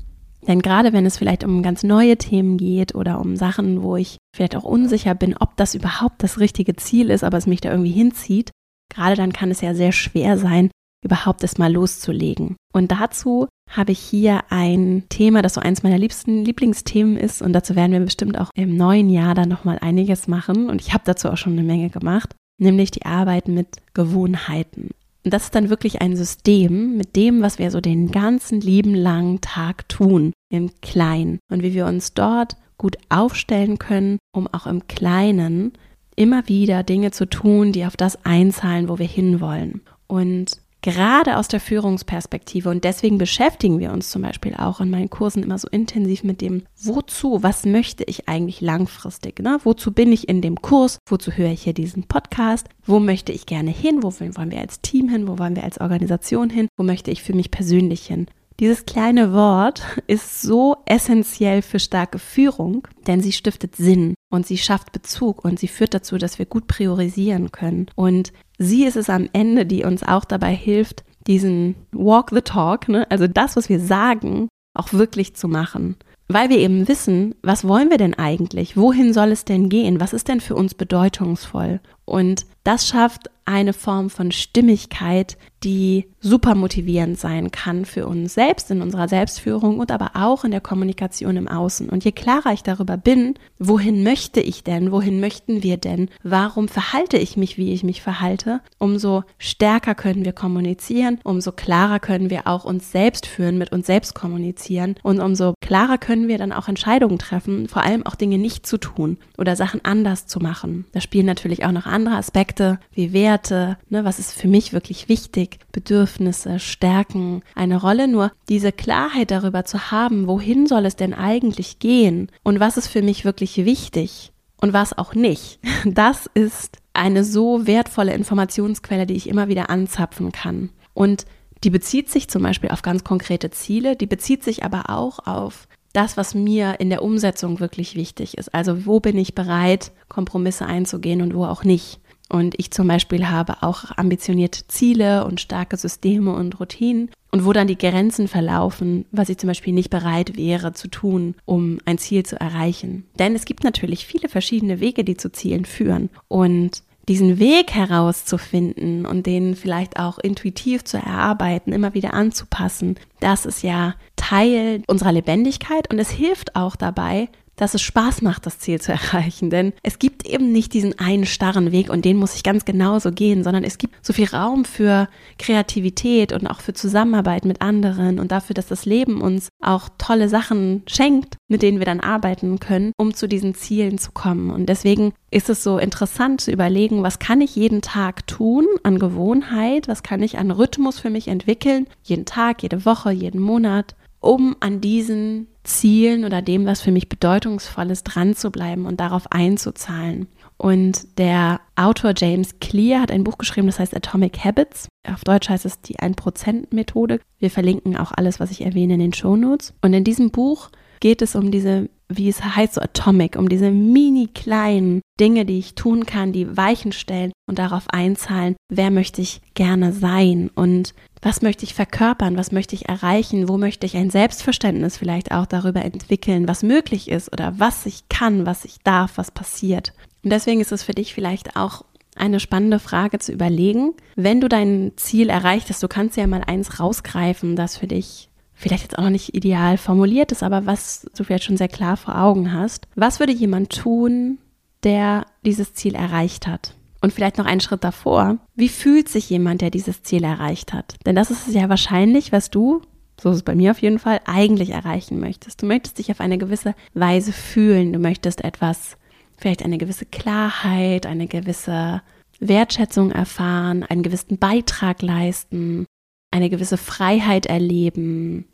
[0.47, 4.17] Denn gerade wenn es vielleicht um ganz neue Themen geht oder um Sachen, wo ich
[4.35, 7.71] vielleicht auch unsicher bin, ob das überhaupt das richtige Ziel ist, aber es mich da
[7.71, 8.51] irgendwie hinzieht,
[8.93, 10.69] gerade dann kann es ja sehr schwer sein,
[11.03, 12.55] überhaupt es mal loszulegen.
[12.73, 17.53] Und dazu habe ich hier ein Thema, das so eins meiner liebsten Lieblingsthemen ist und
[17.53, 21.03] dazu werden wir bestimmt auch im neuen Jahr dann nochmal einiges machen und ich habe
[21.05, 24.91] dazu auch schon eine Menge gemacht, nämlich die Arbeit mit Gewohnheiten.
[25.23, 28.93] Und das ist dann wirklich ein System mit dem, was wir so den ganzen lieben
[28.93, 31.39] langen Tag tun, im Kleinen.
[31.49, 35.73] Und wie wir uns dort gut aufstellen können, um auch im Kleinen
[36.15, 39.81] immer wieder Dinge zu tun, die auf das einzahlen, wo wir hinwollen.
[40.07, 42.69] Und gerade aus der Führungsperspektive.
[42.69, 46.41] Und deswegen beschäftigen wir uns zum Beispiel auch in meinen Kursen immer so intensiv mit
[46.41, 49.39] dem, wozu, was möchte ich eigentlich langfristig?
[49.39, 49.57] Ne?
[49.63, 50.99] Wozu bin ich in dem Kurs?
[51.07, 52.67] Wozu höre ich hier diesen Podcast?
[52.85, 54.03] Wo möchte ich gerne hin?
[54.03, 55.27] Wo wollen wir als Team hin?
[55.27, 56.67] Wo wollen wir als Organisation hin?
[56.77, 58.27] Wo möchte ich für mich persönlich hin?
[58.63, 64.57] Dieses kleine Wort ist so essentiell für starke Führung, denn sie stiftet Sinn und sie
[64.57, 67.87] schafft Bezug und sie führt dazu, dass wir gut priorisieren können.
[67.95, 72.87] Und sie ist es am Ende, die uns auch dabei hilft, diesen Walk the Talk,
[72.87, 75.97] ne, also das, was wir sagen, auch wirklich zu machen.
[76.29, 78.77] Weil wir eben wissen, was wollen wir denn eigentlich?
[78.77, 79.99] Wohin soll es denn gehen?
[79.99, 81.81] Was ist denn für uns bedeutungsvoll?
[82.05, 88.69] Und das schafft eine Form von Stimmigkeit, die super motivierend sein kann für uns selbst
[88.71, 91.89] in unserer Selbstführung und aber auch in der Kommunikation im Außen.
[91.89, 96.67] Und je klarer ich darüber bin, wohin möchte ich denn, wohin möchten wir denn, warum
[96.67, 102.29] verhalte ich mich, wie ich mich verhalte, umso stärker können wir kommunizieren, umso klarer können
[102.29, 106.51] wir auch uns selbst führen, mit uns selbst kommunizieren und umso klarer können wir dann
[106.51, 110.85] auch Entscheidungen treffen, vor allem auch Dinge nicht zu tun oder Sachen anders zu machen.
[110.91, 112.52] Da spielen natürlich auch noch andere Aspekte
[112.91, 118.07] wie Werte, ne, was ist für mich wirklich wichtig, Bedürfnisse, Stärken eine Rolle.
[118.07, 122.87] Nur diese Klarheit darüber zu haben, wohin soll es denn eigentlich gehen und was ist
[122.87, 129.15] für mich wirklich wichtig und was auch nicht, das ist eine so wertvolle Informationsquelle, die
[129.15, 130.69] ich immer wieder anzapfen kann.
[130.93, 131.25] Und
[131.63, 135.67] die bezieht sich zum Beispiel auf ganz konkrete Ziele, die bezieht sich aber auch auf
[135.93, 138.53] das, was mir in der Umsetzung wirklich wichtig ist.
[138.53, 141.99] Also wo bin ich bereit, Kompromisse einzugehen und wo auch nicht.
[142.33, 147.53] Und ich zum Beispiel habe auch ambitionierte Ziele und starke Systeme und Routinen und wo
[147.53, 151.99] dann die Grenzen verlaufen, was ich zum Beispiel nicht bereit wäre zu tun, um ein
[151.99, 153.05] Ziel zu erreichen.
[153.19, 156.09] Denn es gibt natürlich viele verschiedene Wege, die zu Zielen führen.
[156.27, 163.45] Und diesen Weg herauszufinden und den vielleicht auch intuitiv zu erarbeiten, immer wieder anzupassen, das
[163.45, 168.59] ist ja Teil unserer Lebendigkeit und es hilft auch dabei, dass es Spaß macht, das
[168.59, 169.49] Ziel zu erreichen.
[169.49, 173.11] Denn es gibt eben nicht diesen einen starren Weg und den muss ich ganz genauso
[173.11, 178.19] gehen, sondern es gibt so viel Raum für Kreativität und auch für Zusammenarbeit mit anderen
[178.19, 182.59] und dafür, dass das Leben uns auch tolle Sachen schenkt, mit denen wir dann arbeiten
[182.59, 184.49] können, um zu diesen Zielen zu kommen.
[184.49, 188.99] Und deswegen ist es so interessant zu überlegen, was kann ich jeden Tag tun an
[188.99, 193.95] Gewohnheit, was kann ich an Rhythmus für mich entwickeln, jeden Tag, jede Woche, jeden Monat,
[194.23, 198.99] um an diesen Zielen oder dem, was für mich bedeutungsvoll ist, dran zu bleiben und
[198.99, 200.27] darauf einzuzahlen.
[200.57, 204.87] Und der Autor James Clear hat ein Buch geschrieben, das heißt Atomic Habits.
[205.07, 207.19] Auf Deutsch heißt es die 1%-Methode.
[207.39, 209.73] Wir verlinken auch alles, was ich erwähne, in den Show Notes.
[209.81, 210.69] Und in diesem Buch
[211.01, 215.59] geht es um diese, wie es heißt, so Atomic, um diese mini kleinen Dinge, die
[215.59, 220.93] ich tun kann, die Weichen stellen und darauf einzahlen, wer möchte ich gerne sein und
[221.23, 225.45] was möchte ich verkörpern, was möchte ich erreichen, wo möchte ich ein Selbstverständnis vielleicht auch
[225.45, 229.93] darüber entwickeln, was möglich ist oder was ich kann, was ich darf, was passiert.
[230.23, 233.93] Und deswegen ist es für dich vielleicht auch eine spannende Frage zu überlegen.
[234.15, 238.29] Wenn du dein Ziel erreicht hast, du kannst ja mal eins rausgreifen, das für dich
[238.53, 241.97] vielleicht jetzt auch noch nicht ideal formuliert ist, aber was du vielleicht schon sehr klar
[241.97, 242.87] vor Augen hast.
[242.95, 244.37] Was würde jemand tun,
[244.83, 246.75] der dieses Ziel erreicht hat?
[247.03, 248.37] Und vielleicht noch einen Schritt davor.
[248.55, 250.95] Wie fühlt sich jemand, der dieses Ziel erreicht hat?
[251.05, 252.81] Denn das ist es ja wahrscheinlich, was du,
[253.19, 255.61] so ist es bei mir auf jeden Fall, eigentlich erreichen möchtest.
[255.61, 257.91] Du möchtest dich auf eine gewisse Weise fühlen.
[257.91, 258.95] Du möchtest etwas,
[259.37, 262.01] vielleicht eine gewisse Klarheit, eine gewisse
[262.39, 265.85] Wertschätzung erfahren, einen gewissen Beitrag leisten,
[266.31, 268.45] eine gewisse Freiheit erleben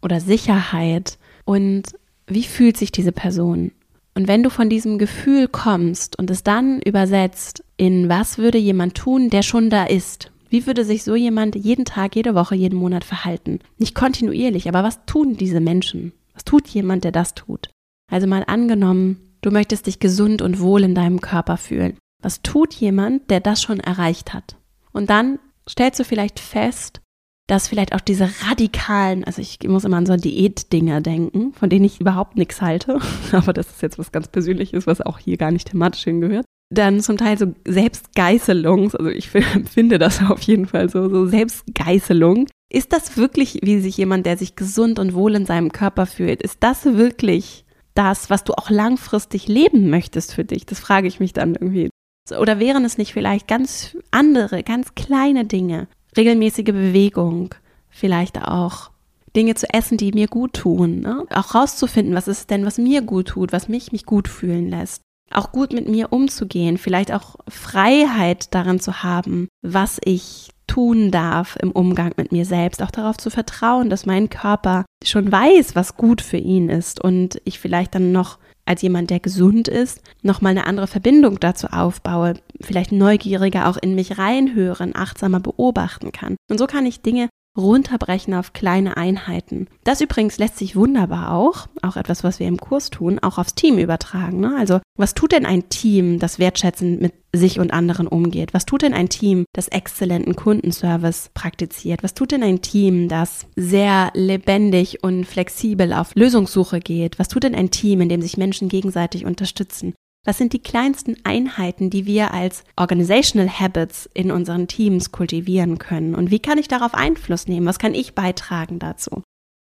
[0.00, 1.18] oder Sicherheit.
[1.44, 1.96] Und
[2.28, 3.72] wie fühlt sich diese Person?
[4.14, 8.94] Und wenn du von diesem Gefühl kommst und es dann übersetzt in was würde jemand
[8.94, 10.32] tun, der schon da ist?
[10.48, 13.58] Wie würde sich so jemand jeden Tag, jede Woche, jeden Monat verhalten?
[13.78, 16.12] Nicht kontinuierlich, aber was tun diese Menschen?
[16.34, 17.70] Was tut jemand, der das tut?
[18.10, 21.98] Also mal angenommen, du möchtest dich gesund und wohl in deinem Körper fühlen.
[22.22, 24.56] Was tut jemand, der das schon erreicht hat?
[24.92, 27.00] Und dann stellst du vielleicht fest,
[27.48, 31.84] dass vielleicht auch diese radikalen, also ich muss immer an so Diätdinger denken, von denen
[31.84, 33.00] ich überhaupt nichts halte,
[33.32, 36.46] aber das ist jetzt was ganz Persönliches, was auch hier gar nicht thematisch hingehört.
[36.70, 39.28] Dann zum Teil so Selbstgeißelung, also ich
[39.72, 42.48] finde das auf jeden Fall so, so Selbstgeißelung.
[42.68, 46.42] Ist das wirklich, wie sich jemand, der sich gesund und wohl in seinem Körper fühlt,
[46.42, 50.66] ist das wirklich das, was du auch langfristig leben möchtest für dich?
[50.66, 51.90] Das frage ich mich dann irgendwie.
[52.36, 57.54] Oder wären es nicht vielleicht ganz andere, ganz kleine Dinge, regelmäßige Bewegung,
[57.88, 58.90] vielleicht auch
[59.36, 61.24] Dinge zu essen, die mir gut tun, ne?
[61.30, 65.02] auch rauszufinden, was ist denn, was mir gut tut, was mich mich gut fühlen lässt.
[65.32, 71.56] Auch gut mit mir umzugehen, vielleicht auch Freiheit daran zu haben, was ich tun darf
[71.60, 75.96] im Umgang mit mir selbst, auch darauf zu vertrauen, dass mein Körper schon weiß, was
[75.96, 80.50] gut für ihn ist und ich vielleicht dann noch als jemand, der gesund ist, nochmal
[80.50, 86.36] eine andere Verbindung dazu aufbaue, vielleicht neugieriger auch in mich reinhören, achtsamer beobachten kann.
[86.50, 89.68] Und so kann ich Dinge runterbrechen auf kleine Einheiten.
[89.84, 93.54] Das übrigens lässt sich wunderbar auch, auch etwas, was wir im Kurs tun, auch aufs
[93.54, 94.40] Team übertragen.
[94.40, 94.54] Ne?
[94.58, 98.54] Also was tut denn ein Team, das wertschätzend mit sich und anderen umgeht?
[98.54, 102.02] Was tut denn ein Team, das exzellenten Kundenservice praktiziert?
[102.02, 107.18] Was tut denn ein Team, das sehr lebendig und flexibel auf Lösungssuche geht?
[107.18, 109.94] Was tut denn ein Team, in dem sich Menschen gegenseitig unterstützen?
[110.26, 116.16] Was sind die kleinsten Einheiten, die wir als Organizational Habits in unseren Teams kultivieren können?
[116.16, 117.66] Und wie kann ich darauf Einfluss nehmen?
[117.66, 119.22] Was kann ich beitragen dazu?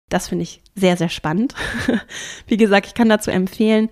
[0.10, 1.56] Das finde ich sehr, sehr spannend.
[2.48, 3.90] wie gesagt, ich kann dazu empfehlen,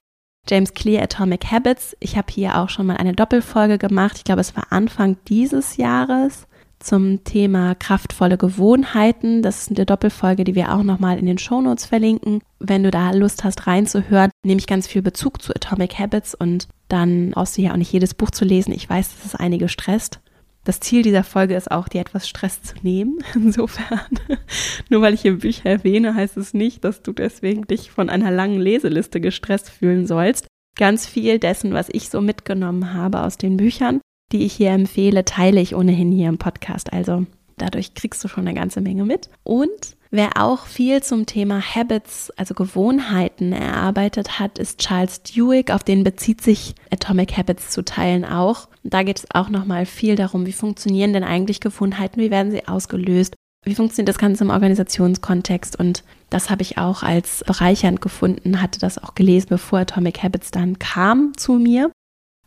[0.47, 1.97] James Clear Atomic Habits.
[1.99, 4.17] Ich habe hier auch schon mal eine Doppelfolge gemacht.
[4.17, 6.47] Ich glaube, es war Anfang dieses Jahres
[6.83, 9.41] zum Thema kraftvolle Gewohnheiten.
[9.41, 12.41] Das ist eine Doppelfolge, die wir auch nochmal in den Shownotes verlinken.
[12.59, 16.67] Wenn du da Lust hast reinzuhören, nehme ich ganz viel Bezug zu Atomic Habits und
[16.87, 18.73] dann brauchst du ja auch nicht jedes Buch zu lesen.
[18.73, 20.19] Ich weiß, dass es einige stresst.
[20.63, 23.19] Das Ziel dieser Folge ist auch, dir etwas Stress zu nehmen.
[23.35, 24.01] Insofern,
[24.89, 28.31] nur weil ich hier Bücher erwähne, heißt es nicht, dass du deswegen dich von einer
[28.31, 30.47] langen Leseliste gestresst fühlen sollst.
[30.77, 33.99] Ganz viel dessen, was ich so mitgenommen habe aus den Büchern,
[34.31, 36.93] die ich hier empfehle, teile ich ohnehin hier im Podcast.
[36.93, 37.25] Also
[37.57, 39.29] dadurch kriegst du schon eine ganze Menge mit.
[39.43, 45.73] Und wer auch viel zum Thema Habits, also Gewohnheiten erarbeitet hat, ist Charles Duhigg.
[45.73, 48.67] Auf den bezieht sich Atomic Habits zu teilen auch.
[48.83, 52.67] Da geht es auch nochmal viel darum, wie funktionieren denn eigentlich Gewohnheiten, wie werden sie
[52.67, 55.79] ausgelöst, wie funktioniert das Ganze im Organisationskontext?
[55.79, 60.49] Und das habe ich auch als bereichernd gefunden, hatte das auch gelesen, bevor Atomic Habits
[60.49, 61.91] dann kam zu mir.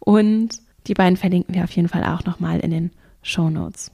[0.00, 2.90] Und die beiden verlinken wir auf jeden Fall auch nochmal in den
[3.22, 3.90] Show Notes.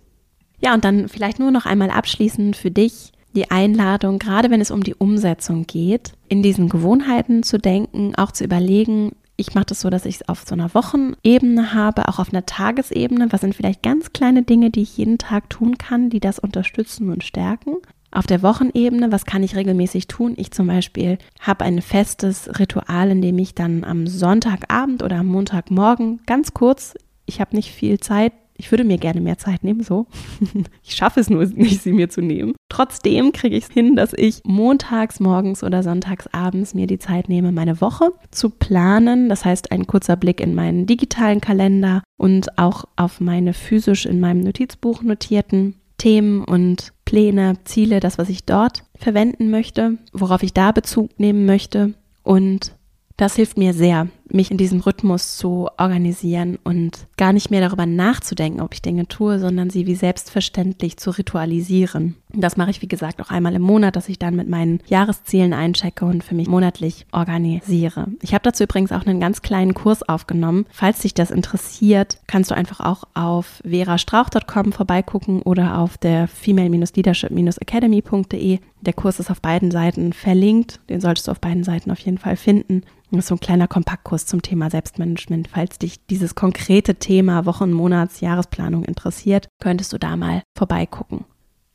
[0.62, 4.70] Ja, und dann vielleicht nur noch einmal abschließend für dich die Einladung, gerade wenn es
[4.70, 9.80] um die Umsetzung geht, in diesen Gewohnheiten zu denken, auch zu überlegen, ich mache das
[9.80, 13.32] so, dass ich es auf so einer Wochenebene habe, auch auf einer Tagesebene.
[13.32, 17.10] Was sind vielleicht ganz kleine Dinge, die ich jeden Tag tun kann, die das unterstützen
[17.10, 17.76] und stärken?
[18.12, 20.34] Auf der Wochenebene, was kann ich regelmäßig tun?
[20.36, 25.26] Ich zum Beispiel habe ein festes Ritual, in dem ich dann am Sonntagabend oder am
[25.26, 26.94] Montagmorgen ganz kurz,
[27.26, 30.06] ich habe nicht viel Zeit, ich würde mir gerne mehr Zeit nehmen, so.
[30.84, 32.54] ich schaffe es nur nicht, sie mir zu nehmen.
[32.68, 37.28] Trotzdem kriege ich es hin, dass ich montags morgens oder sonntags abends mir die Zeit
[37.28, 39.30] nehme, meine Woche zu planen.
[39.30, 44.20] Das heißt, ein kurzer Blick in meinen digitalen Kalender und auch auf meine physisch in
[44.20, 50.54] meinem Notizbuch notierten Themen und Pläne, Ziele, das, was ich dort verwenden möchte, worauf ich
[50.54, 51.94] da Bezug nehmen möchte.
[52.22, 52.76] Und
[53.16, 57.86] das hilft mir sehr, mich in diesem Rhythmus zu organisieren und gar nicht mehr darüber
[57.86, 62.16] nachzudenken, ob ich Dinge tue, sondern sie wie selbstverständlich zu ritualisieren.
[62.32, 65.52] Das mache ich, wie gesagt, auch einmal im Monat, dass ich dann mit meinen Jahreszielen
[65.52, 68.08] einchecke und für mich monatlich organisiere.
[68.22, 70.64] Ich habe dazu übrigens auch einen ganz kleinen Kurs aufgenommen.
[70.70, 78.58] Falls dich das interessiert, kannst du einfach auch auf verastrauch.com vorbeigucken oder auf der female-leadership-academy.de.
[78.80, 80.80] Der Kurs ist auf beiden Seiten verlinkt.
[80.88, 82.82] Den solltest du auf beiden Seiten auf jeden Fall finden.
[83.10, 85.48] Das ist so ein kleiner Kompaktkurs zum Thema Selbstmanagement.
[85.48, 91.24] Falls dich dieses konkrete Thema Wochen-, Monats-, Jahresplanung interessiert, könntest du da mal vorbeigucken.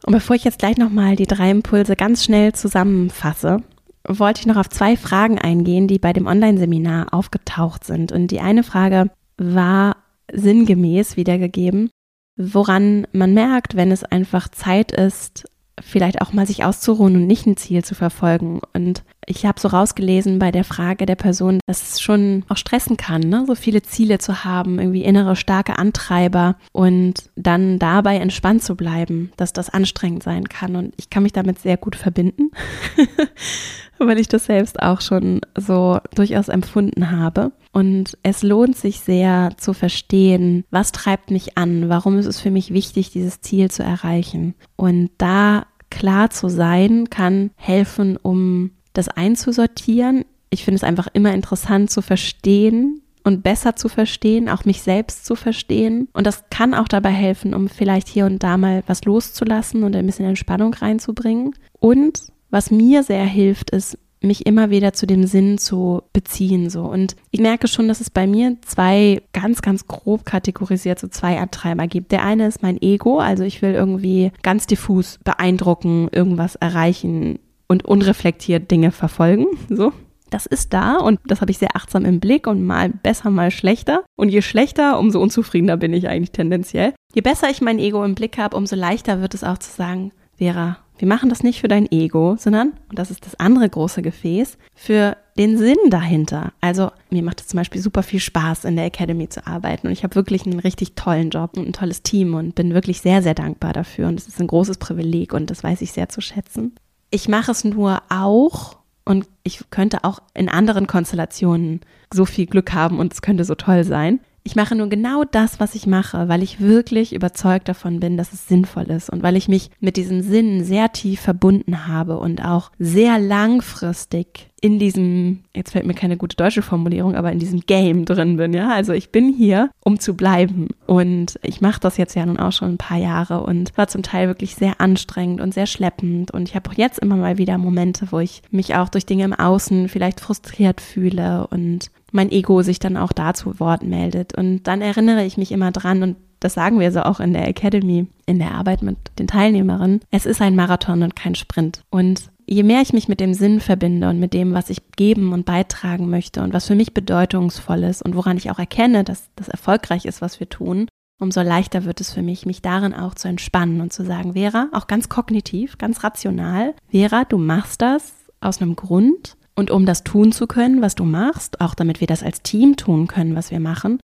[0.05, 3.63] Und bevor ich jetzt gleich nochmal die drei Impulse ganz schnell zusammenfasse,
[4.07, 8.11] wollte ich noch auf zwei Fragen eingehen, die bei dem Online-Seminar aufgetaucht sind.
[8.11, 9.97] Und die eine Frage war
[10.31, 11.89] sinngemäß wiedergegeben,
[12.37, 15.45] woran man merkt, wenn es einfach Zeit ist,
[15.85, 18.59] vielleicht auch mal sich auszuruhen und nicht ein Ziel zu verfolgen.
[18.73, 22.97] Und ich habe so rausgelesen bei der Frage der Person, dass es schon auch stressen
[22.97, 23.45] kann, ne?
[23.47, 29.31] so viele Ziele zu haben, irgendwie innere starke Antreiber und dann dabei entspannt zu bleiben,
[29.37, 30.75] dass das anstrengend sein kann.
[30.75, 32.49] Und ich kann mich damit sehr gut verbinden,
[33.99, 37.51] weil ich das selbst auch schon so durchaus empfunden habe.
[37.71, 42.51] Und es lohnt sich sehr zu verstehen, was treibt mich an, warum ist es für
[42.51, 44.55] mich wichtig, dieses Ziel zu erreichen.
[44.77, 45.65] Und da
[45.95, 50.25] klar zu sein, kann helfen, um das einzusortieren.
[50.49, 55.25] Ich finde es einfach immer interessant zu verstehen und besser zu verstehen, auch mich selbst
[55.25, 56.09] zu verstehen.
[56.13, 59.95] Und das kann auch dabei helfen, um vielleicht hier und da mal was loszulassen und
[59.95, 61.55] ein bisschen Entspannung reinzubringen.
[61.79, 66.83] Und was mir sehr hilft, ist, mich immer wieder zu dem Sinn zu beziehen, so.
[66.83, 71.39] Und ich merke schon, dass es bei mir zwei ganz, ganz grob kategorisiert so zwei
[71.39, 72.11] Antreiber gibt.
[72.11, 77.85] Der eine ist mein Ego, also ich will irgendwie ganz diffus beeindrucken, irgendwas erreichen und
[77.85, 79.91] unreflektiert Dinge verfolgen, so.
[80.31, 83.51] Das ist da und das habe ich sehr achtsam im Blick und mal besser, mal
[83.51, 84.03] schlechter.
[84.17, 86.93] Und je schlechter, umso unzufriedener bin ich eigentlich tendenziell.
[87.13, 90.11] Je besser ich mein Ego im Blick habe, umso leichter wird es auch zu sagen,
[90.37, 94.01] Vera, wir machen das nicht für dein Ego, sondern, und das ist das andere große
[94.01, 96.53] Gefäß, für den Sinn dahinter.
[96.61, 99.93] Also mir macht es zum Beispiel super viel Spaß, in der Academy zu arbeiten und
[99.93, 103.21] ich habe wirklich einen richtig tollen Job und ein tolles Team und bin wirklich sehr,
[103.21, 106.21] sehr dankbar dafür und es ist ein großes Privileg und das weiß ich sehr zu
[106.21, 106.75] schätzen.
[107.11, 111.81] Ich mache es nur auch und ich könnte auch in anderen Konstellationen
[112.13, 115.59] so viel Glück haben und es könnte so toll sein, ich mache nur genau das,
[115.59, 119.35] was ich mache, weil ich wirklich überzeugt davon bin, dass es sinnvoll ist und weil
[119.35, 125.41] ich mich mit diesem Sinn sehr tief verbunden habe und auch sehr langfristig in diesem,
[125.55, 128.73] jetzt fällt mir keine gute deutsche Formulierung, aber in diesem Game drin bin, ja.
[128.73, 130.69] Also ich bin hier, um zu bleiben.
[130.87, 134.01] Und ich mache das jetzt ja nun auch schon ein paar Jahre und war zum
[134.01, 136.31] Teil wirklich sehr anstrengend und sehr schleppend.
[136.31, 139.25] Und ich habe auch jetzt immer mal wieder Momente, wo ich mich auch durch Dinge
[139.25, 144.35] im Außen vielleicht frustriert fühle und mein Ego sich dann auch dazu Wort meldet.
[144.35, 147.47] Und dann erinnere ich mich immer dran und das sagen wir so auch in der
[147.47, 150.01] Academy, in der Arbeit mit den Teilnehmerinnen.
[150.09, 151.83] Es ist ein Marathon und kein Sprint.
[151.91, 155.33] Und je mehr ich mich mit dem Sinn verbinde und mit dem, was ich geben
[155.33, 159.29] und beitragen möchte und was für mich bedeutungsvoll ist und woran ich auch erkenne, dass
[159.35, 160.87] das erfolgreich ist, was wir tun,
[161.19, 164.69] umso leichter wird es für mich, mich darin auch zu entspannen und zu sagen, Vera,
[164.73, 170.03] auch ganz kognitiv, ganz rational, Vera, du machst das aus einem Grund und um das
[170.03, 173.51] tun zu können, was du machst, auch damit wir das als Team tun können, was
[173.51, 173.99] wir machen,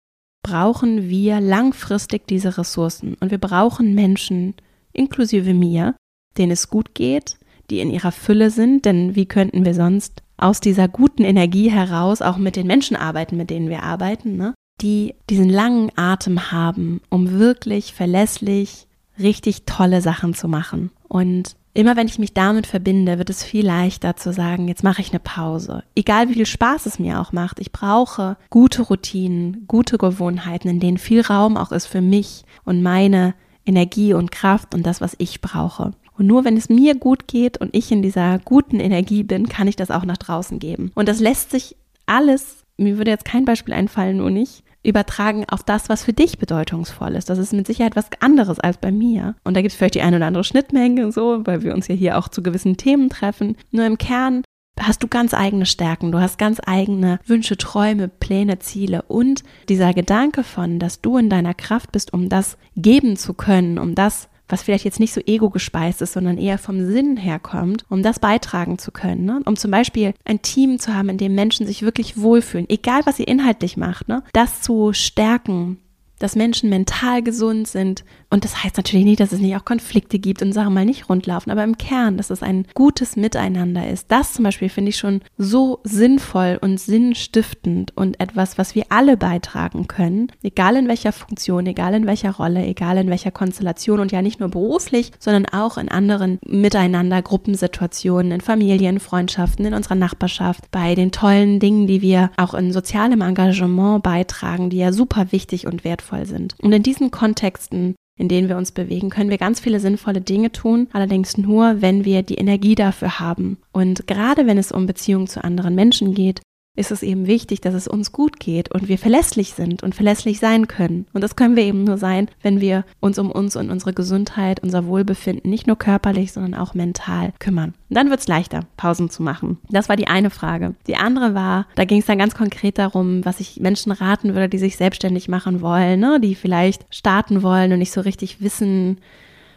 [0.42, 3.16] brauchen wir langfristig diese Ressourcen.
[3.20, 4.55] Und wir brauchen Menschen,
[4.92, 5.96] inklusive mir,
[6.37, 7.38] denen es gut geht,
[7.70, 12.22] die in ihrer Fülle sind, denn wie könnten wir sonst aus dieser guten Energie heraus
[12.22, 14.54] auch mit den Menschen arbeiten, mit denen wir arbeiten, ne?
[14.81, 18.87] die diesen langen Atem haben, um wirklich verlässlich
[19.18, 20.90] richtig tolle Sachen zu machen.
[21.09, 25.00] Und Immer wenn ich mich damit verbinde, wird es viel leichter zu sagen, jetzt mache
[25.00, 25.85] ich eine Pause.
[25.94, 30.81] Egal wie viel Spaß es mir auch macht, ich brauche gute Routinen, gute Gewohnheiten, in
[30.81, 35.14] denen viel Raum auch ist für mich und meine Energie und Kraft und das, was
[35.18, 35.92] ich brauche.
[36.18, 39.68] Und nur wenn es mir gut geht und ich in dieser guten Energie bin, kann
[39.68, 40.90] ich das auch nach draußen geben.
[40.94, 41.76] Und das lässt sich
[42.07, 46.38] alles, mir würde jetzt kein Beispiel einfallen, nur nicht, übertragen auf das, was für dich
[46.38, 47.31] bedeutungsvoll ist.
[47.31, 49.37] Das ist mit Sicherheit was anderes als bei mir.
[49.44, 51.94] Und da gibt es vielleicht die eine oder andere Schnittmenge, so, weil wir uns ja
[51.94, 53.57] hier auch zu gewissen Themen treffen.
[53.70, 54.42] Nur im Kern
[54.81, 59.92] hast du ganz eigene Stärken, du hast ganz eigene Wünsche, Träume, Pläne, Ziele und dieser
[59.92, 64.28] Gedanke von, dass du in deiner Kraft bist, um das geben zu können, um das
[64.48, 68.78] was vielleicht jetzt nicht so ego-gespeist ist, sondern eher vom Sinn herkommt, um das beitragen
[68.78, 69.24] zu können.
[69.24, 69.40] Ne?
[69.44, 73.18] Um zum Beispiel ein Team zu haben, in dem Menschen sich wirklich wohlfühlen, egal was
[73.18, 74.22] ihr inhaltlich macht, ne?
[74.32, 75.78] das zu stärken,
[76.18, 78.04] dass Menschen mental gesund sind.
[78.30, 81.08] Und das heißt natürlich nicht, dass es nicht auch Konflikte gibt und Sachen mal nicht
[81.08, 84.10] rundlaufen, aber im Kern, dass es ein gutes Miteinander ist.
[84.10, 89.16] Das zum Beispiel finde ich schon so sinnvoll und sinnstiftend und etwas, was wir alle
[89.16, 94.12] beitragen können, egal in welcher Funktion, egal in welcher Rolle, egal in welcher Konstellation und
[94.12, 99.94] ja nicht nur beruflich, sondern auch in anderen Miteinander, Gruppensituationen, in Familien, Freundschaften, in unserer
[99.94, 105.32] Nachbarschaft, bei den tollen Dingen, die wir auch in sozialem Engagement beitragen, die ja super
[105.32, 106.54] wichtig und wertvoll wertvoll sind.
[106.60, 110.52] Und in diesen Kontexten, in denen wir uns bewegen, können wir ganz viele sinnvolle Dinge
[110.52, 113.59] tun, allerdings nur, wenn wir die Energie dafür haben.
[113.72, 116.40] Und gerade wenn es um Beziehungen zu anderen Menschen geht,
[116.78, 120.38] ist es eben wichtig, dass es uns gut geht und wir verlässlich sind und verlässlich
[120.38, 121.06] sein können.
[121.12, 124.60] Und das können wir eben nur sein, wenn wir uns um uns und unsere Gesundheit,
[124.62, 127.74] unser Wohlbefinden nicht nur körperlich, sondern auch mental kümmern.
[127.88, 129.58] Und dann wird es leichter, Pausen zu machen.
[129.70, 130.74] Das war die eine Frage.
[130.86, 134.48] Die andere war, da ging es dann ganz konkret darum, was ich Menschen raten würde,
[134.48, 136.20] die sich selbstständig machen wollen, ne?
[136.20, 138.98] die vielleicht starten wollen und nicht so richtig wissen,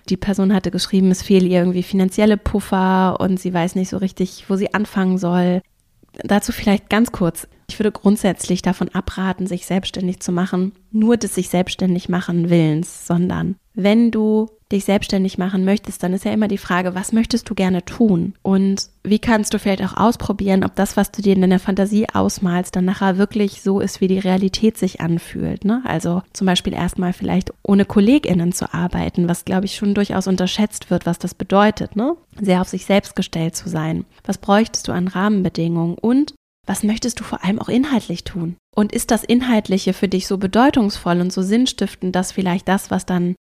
[0.09, 3.97] die Person hatte geschrieben, es fehlen ihr irgendwie finanzielle Puffer und sie weiß nicht so
[3.97, 5.61] richtig, wo sie anfangen soll
[6.23, 7.47] dazu vielleicht ganz kurz.
[7.69, 13.07] Ich würde grundsätzlich davon abraten, sich selbstständig zu machen, nur des sich selbstständig machen Willens,
[13.07, 17.49] sondern wenn du dich selbstständig machen möchtest, dann ist ja immer die Frage, was möchtest
[17.49, 18.33] du gerne tun?
[18.41, 22.07] Und wie kannst du vielleicht auch ausprobieren, ob das, was du dir in deiner Fantasie
[22.13, 25.65] ausmalst, dann nachher wirklich so ist, wie die Realität sich anfühlt.
[25.65, 25.81] Ne?
[25.85, 30.89] Also zum Beispiel erstmal vielleicht ohne KollegInnen zu arbeiten, was glaube ich schon durchaus unterschätzt
[30.89, 32.15] wird, was das bedeutet, ne?
[32.39, 34.05] Sehr auf sich selbst gestellt zu sein.
[34.23, 35.97] Was bräuchtest du an Rahmenbedingungen?
[35.97, 36.33] Und
[36.65, 38.55] was möchtest du vor allem auch inhaltlich tun?
[38.75, 43.05] Und ist das Inhaltliche für dich so bedeutungsvoll und so sinnstiftend, dass vielleicht das, was
[43.05, 43.35] dann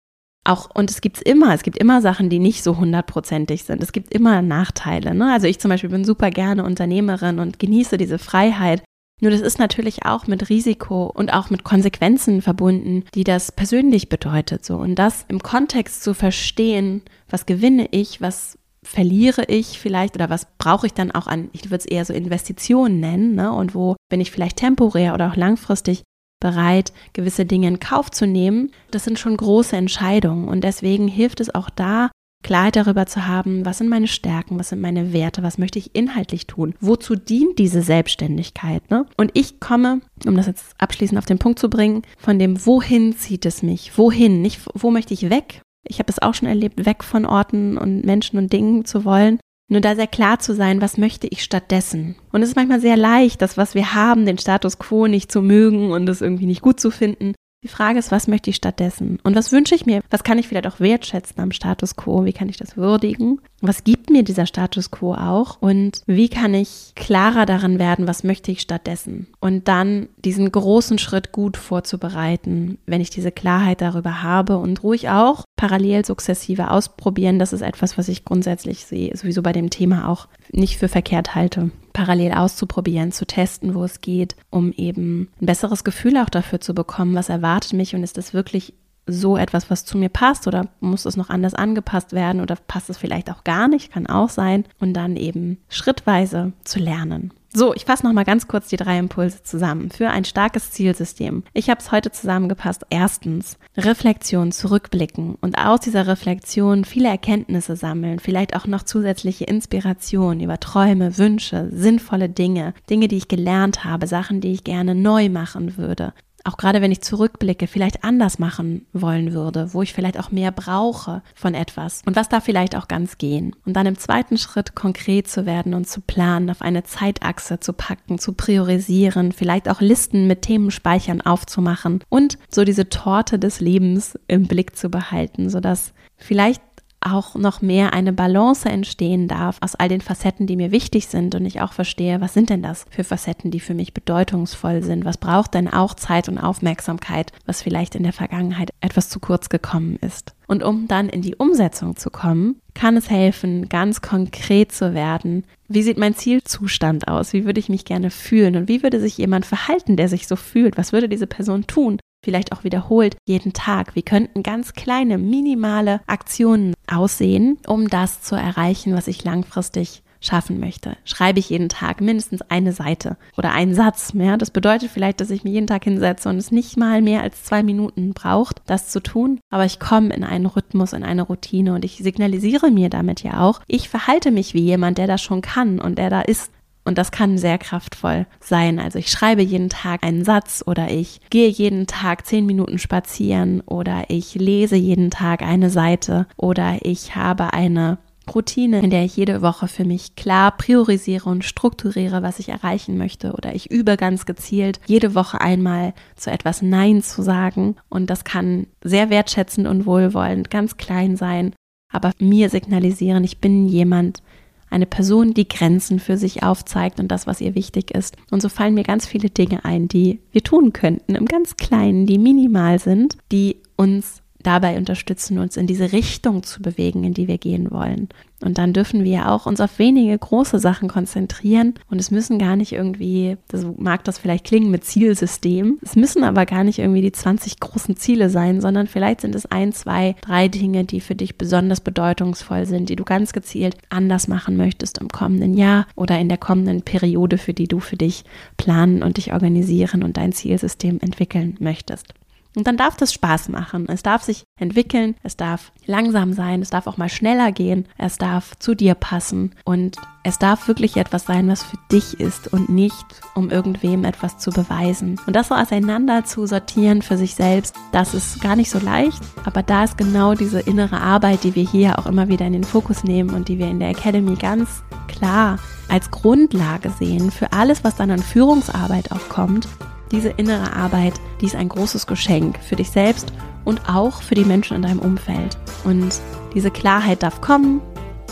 [0.44, 3.82] auch, und es gibt es immer, es gibt immer Sachen, die nicht so hundertprozentig sind.
[3.82, 5.14] Es gibt immer Nachteile.
[5.14, 5.32] Ne?
[5.32, 8.82] Also ich zum Beispiel bin super gerne Unternehmerin und genieße diese Freiheit.
[9.20, 14.08] Nur das ist natürlich auch mit Risiko und auch mit Konsequenzen verbunden, die das persönlich
[14.08, 14.64] bedeutet.
[14.64, 14.76] So.
[14.76, 20.46] Und das im Kontext zu verstehen, was gewinne ich, was verliere ich vielleicht oder was
[20.56, 23.52] brauche ich dann auch an, ich würde es eher so Investitionen nennen, ne?
[23.52, 26.04] Und wo bin ich vielleicht temporär oder auch langfristig
[26.40, 28.70] bereit, gewisse Dinge in Kauf zu nehmen.
[28.90, 32.10] Das sind schon große Entscheidungen und deswegen hilft es auch da,
[32.44, 35.94] Klarheit darüber zu haben, was sind meine Stärken, was sind meine Werte, was möchte ich
[35.94, 38.88] inhaltlich tun, wozu dient diese Selbstständigkeit.
[38.90, 39.06] Ne?
[39.16, 43.16] Und ich komme, um das jetzt abschließend auf den Punkt zu bringen, von dem, wohin
[43.16, 45.62] zieht es mich, wohin, nicht wo möchte ich weg.
[45.86, 49.40] Ich habe es auch schon erlebt, weg von Orten und Menschen und Dingen zu wollen,
[49.68, 52.16] nur da sehr klar zu sein, was möchte ich stattdessen?
[52.32, 55.42] Und es ist manchmal sehr leicht, das, was wir haben, den Status quo nicht zu
[55.42, 57.34] mögen und es irgendwie nicht gut zu finden.
[57.64, 59.18] Die Frage ist, was möchte ich stattdessen?
[59.24, 60.02] Und was wünsche ich mir?
[60.10, 62.24] Was kann ich vielleicht auch wertschätzen am Status quo?
[62.24, 63.40] Wie kann ich das würdigen?
[63.60, 65.60] Was gibt mir dieser Status quo auch?
[65.60, 69.26] Und wie kann ich klarer daran werden, was möchte ich stattdessen?
[69.40, 75.08] Und dann diesen großen Schritt gut vorzubereiten, wenn ich diese Klarheit darüber habe und ruhig
[75.08, 77.40] auch parallel sukzessive ausprobieren.
[77.40, 81.34] Das ist etwas, was ich grundsätzlich sehe, sowieso bei dem Thema auch nicht für verkehrt
[81.34, 86.60] halte parallel auszuprobieren, zu testen, wo es geht, um eben ein besseres Gefühl auch dafür
[86.60, 88.72] zu bekommen, was erwartet mich und ist das wirklich
[89.08, 92.90] so etwas, was zu mir passt oder muss es noch anders angepasst werden oder passt
[92.90, 97.32] es vielleicht auch gar nicht, kann auch sein und dann eben schrittweise zu lernen.
[97.54, 101.44] So, ich fasse nochmal ganz kurz die drei Impulse zusammen für ein starkes Zielsystem.
[101.54, 102.84] Ich habe es heute zusammengepasst.
[102.90, 110.40] Erstens, Reflexion, zurückblicken und aus dieser Reflexion viele Erkenntnisse sammeln, vielleicht auch noch zusätzliche Inspiration
[110.40, 115.30] über Träume, Wünsche, sinnvolle Dinge, Dinge, die ich gelernt habe, Sachen, die ich gerne neu
[115.30, 116.12] machen würde
[116.44, 120.52] auch gerade wenn ich zurückblicke, vielleicht anders machen wollen würde, wo ich vielleicht auch mehr
[120.52, 123.54] brauche von etwas und was da vielleicht auch ganz gehen.
[123.64, 127.72] Und dann im zweiten Schritt konkret zu werden und zu planen, auf eine Zeitachse zu
[127.72, 134.18] packen, zu priorisieren, vielleicht auch Listen mit Themenspeichern aufzumachen und so diese Torte des Lebens
[134.26, 136.62] im Blick zu behalten, sodass vielleicht
[137.00, 141.34] auch noch mehr eine Balance entstehen darf aus all den Facetten, die mir wichtig sind
[141.34, 145.04] und ich auch verstehe, was sind denn das für Facetten, die für mich bedeutungsvoll sind?
[145.04, 149.48] Was braucht denn auch Zeit und Aufmerksamkeit, was vielleicht in der Vergangenheit etwas zu kurz
[149.48, 150.34] gekommen ist?
[150.46, 155.44] Und um dann in die Umsetzung zu kommen, kann es helfen, ganz konkret zu werden.
[155.68, 157.32] Wie sieht mein Zielzustand aus?
[157.32, 158.56] Wie würde ich mich gerne fühlen?
[158.56, 160.78] Und wie würde sich jemand verhalten, der sich so fühlt?
[160.78, 161.98] Was würde diese Person tun?
[162.24, 163.94] Vielleicht auch wiederholt jeden Tag.
[163.94, 170.58] Wie könnten ganz kleine, minimale Aktionen aussehen, um das zu erreichen, was ich langfristig schaffen
[170.58, 170.96] möchte.
[171.04, 174.12] Schreibe ich jeden Tag mindestens eine Seite oder einen Satz.
[174.14, 177.22] Ja, das bedeutet vielleicht, dass ich mich jeden Tag hinsetze und es nicht mal mehr
[177.22, 179.40] als zwei Minuten braucht, das zu tun.
[179.50, 183.40] Aber ich komme in einen Rhythmus, in eine Routine und ich signalisiere mir damit ja
[183.40, 186.52] auch, ich verhalte mich wie jemand, der das schon kann und der da ist.
[186.88, 188.80] Und das kann sehr kraftvoll sein.
[188.80, 193.60] Also ich schreibe jeden Tag einen Satz oder ich gehe jeden Tag zehn Minuten spazieren
[193.60, 197.98] oder ich lese jeden Tag eine Seite oder ich habe eine
[198.34, 202.96] Routine, in der ich jede Woche für mich klar priorisiere und strukturiere, was ich erreichen
[202.96, 203.32] möchte.
[203.32, 207.76] Oder ich übe ganz gezielt, jede Woche einmal zu etwas Nein zu sagen.
[207.90, 211.52] Und das kann sehr wertschätzend und wohlwollend, ganz klein sein,
[211.90, 214.22] aber mir signalisieren, ich bin jemand,
[214.70, 218.16] eine Person, die Grenzen für sich aufzeigt und das, was ihr wichtig ist.
[218.30, 222.06] Und so fallen mir ganz viele Dinge ein, die wir tun könnten, im ganz Kleinen,
[222.06, 227.28] die minimal sind, die uns dabei unterstützen, uns in diese Richtung zu bewegen, in die
[227.28, 228.08] wir gehen wollen.
[228.44, 231.74] Und dann dürfen wir auch uns auf wenige große Sachen konzentrieren.
[231.90, 236.22] Und es müssen gar nicht irgendwie, das mag das vielleicht klingen mit Zielsystem, es müssen
[236.22, 240.14] aber gar nicht irgendwie die 20 großen Ziele sein, sondern vielleicht sind es ein, zwei,
[240.20, 244.98] drei Dinge, die für dich besonders bedeutungsvoll sind, die du ganz gezielt anders machen möchtest
[244.98, 248.24] im kommenden Jahr oder in der kommenden Periode, für die du für dich
[248.56, 252.14] planen und dich organisieren und dein Zielsystem entwickeln möchtest.
[252.56, 253.86] Und dann darf das Spaß machen.
[253.88, 258.18] Es darf sich entwickeln, es darf langsam sein, es darf auch mal schneller gehen, es
[258.18, 262.68] darf zu dir passen und es darf wirklich etwas sein, was für dich ist und
[262.68, 265.20] nicht, um irgendwem etwas zu beweisen.
[265.26, 269.22] Und das so auseinander zu sortieren für sich selbst, das ist gar nicht so leicht,
[269.44, 272.64] aber da ist genau diese innere Arbeit, die wir hier auch immer wieder in den
[272.64, 277.84] Fokus nehmen und die wir in der Academy ganz klar als Grundlage sehen für alles,
[277.84, 279.68] was dann an Führungsarbeit auch kommt,
[280.12, 283.32] diese innere Arbeit, die ist ein großes Geschenk für dich selbst
[283.64, 285.58] und auch für die Menschen in deinem Umfeld.
[285.84, 286.20] Und
[286.54, 287.80] diese Klarheit darf kommen,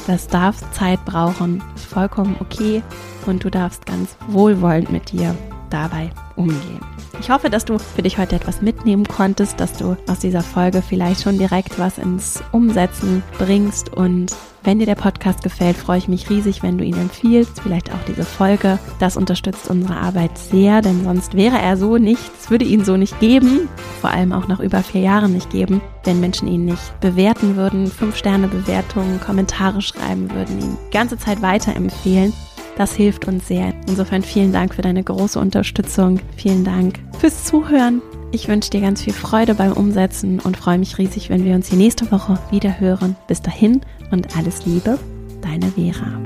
[0.07, 2.83] das darf Zeit brauchen, ist vollkommen okay
[3.27, 5.35] und du darfst ganz wohlwollend mit dir
[5.71, 6.81] dabei umgehen.
[7.21, 10.83] Ich hoffe, dass du für dich heute etwas mitnehmen konntest, dass du aus dieser Folge
[10.83, 13.93] vielleicht schon direkt was ins Umsetzen bringst.
[13.93, 14.35] Und
[14.67, 18.03] wenn dir der Podcast gefällt, freue ich mich riesig, wenn du ihn empfiehlst, vielleicht auch
[18.07, 18.79] diese Folge.
[18.99, 23.19] Das unterstützt unsere Arbeit sehr, denn sonst wäre er so nichts, würde ihn so nicht
[23.21, 23.69] geben,
[24.01, 27.87] vor allem auch nach über vier Jahren nicht geben, wenn Menschen ihn nicht bewerten würden,
[27.87, 32.33] fünf Sterne Bewertungen, Kommentare schreiben würden, ihn die ganze Zeit weiterempfehlen.
[32.77, 33.73] Das hilft uns sehr.
[33.87, 36.21] Insofern vielen Dank für deine große Unterstützung.
[36.37, 38.03] Vielen Dank fürs Zuhören.
[38.37, 41.71] Ich wünsche dir ganz viel Freude beim Umsetzen und freue mich riesig, wenn wir uns
[41.71, 43.17] die nächste Woche wieder hören.
[43.29, 43.81] Bis dahin
[44.11, 44.99] und alles Liebe,
[45.41, 46.21] deine Vera.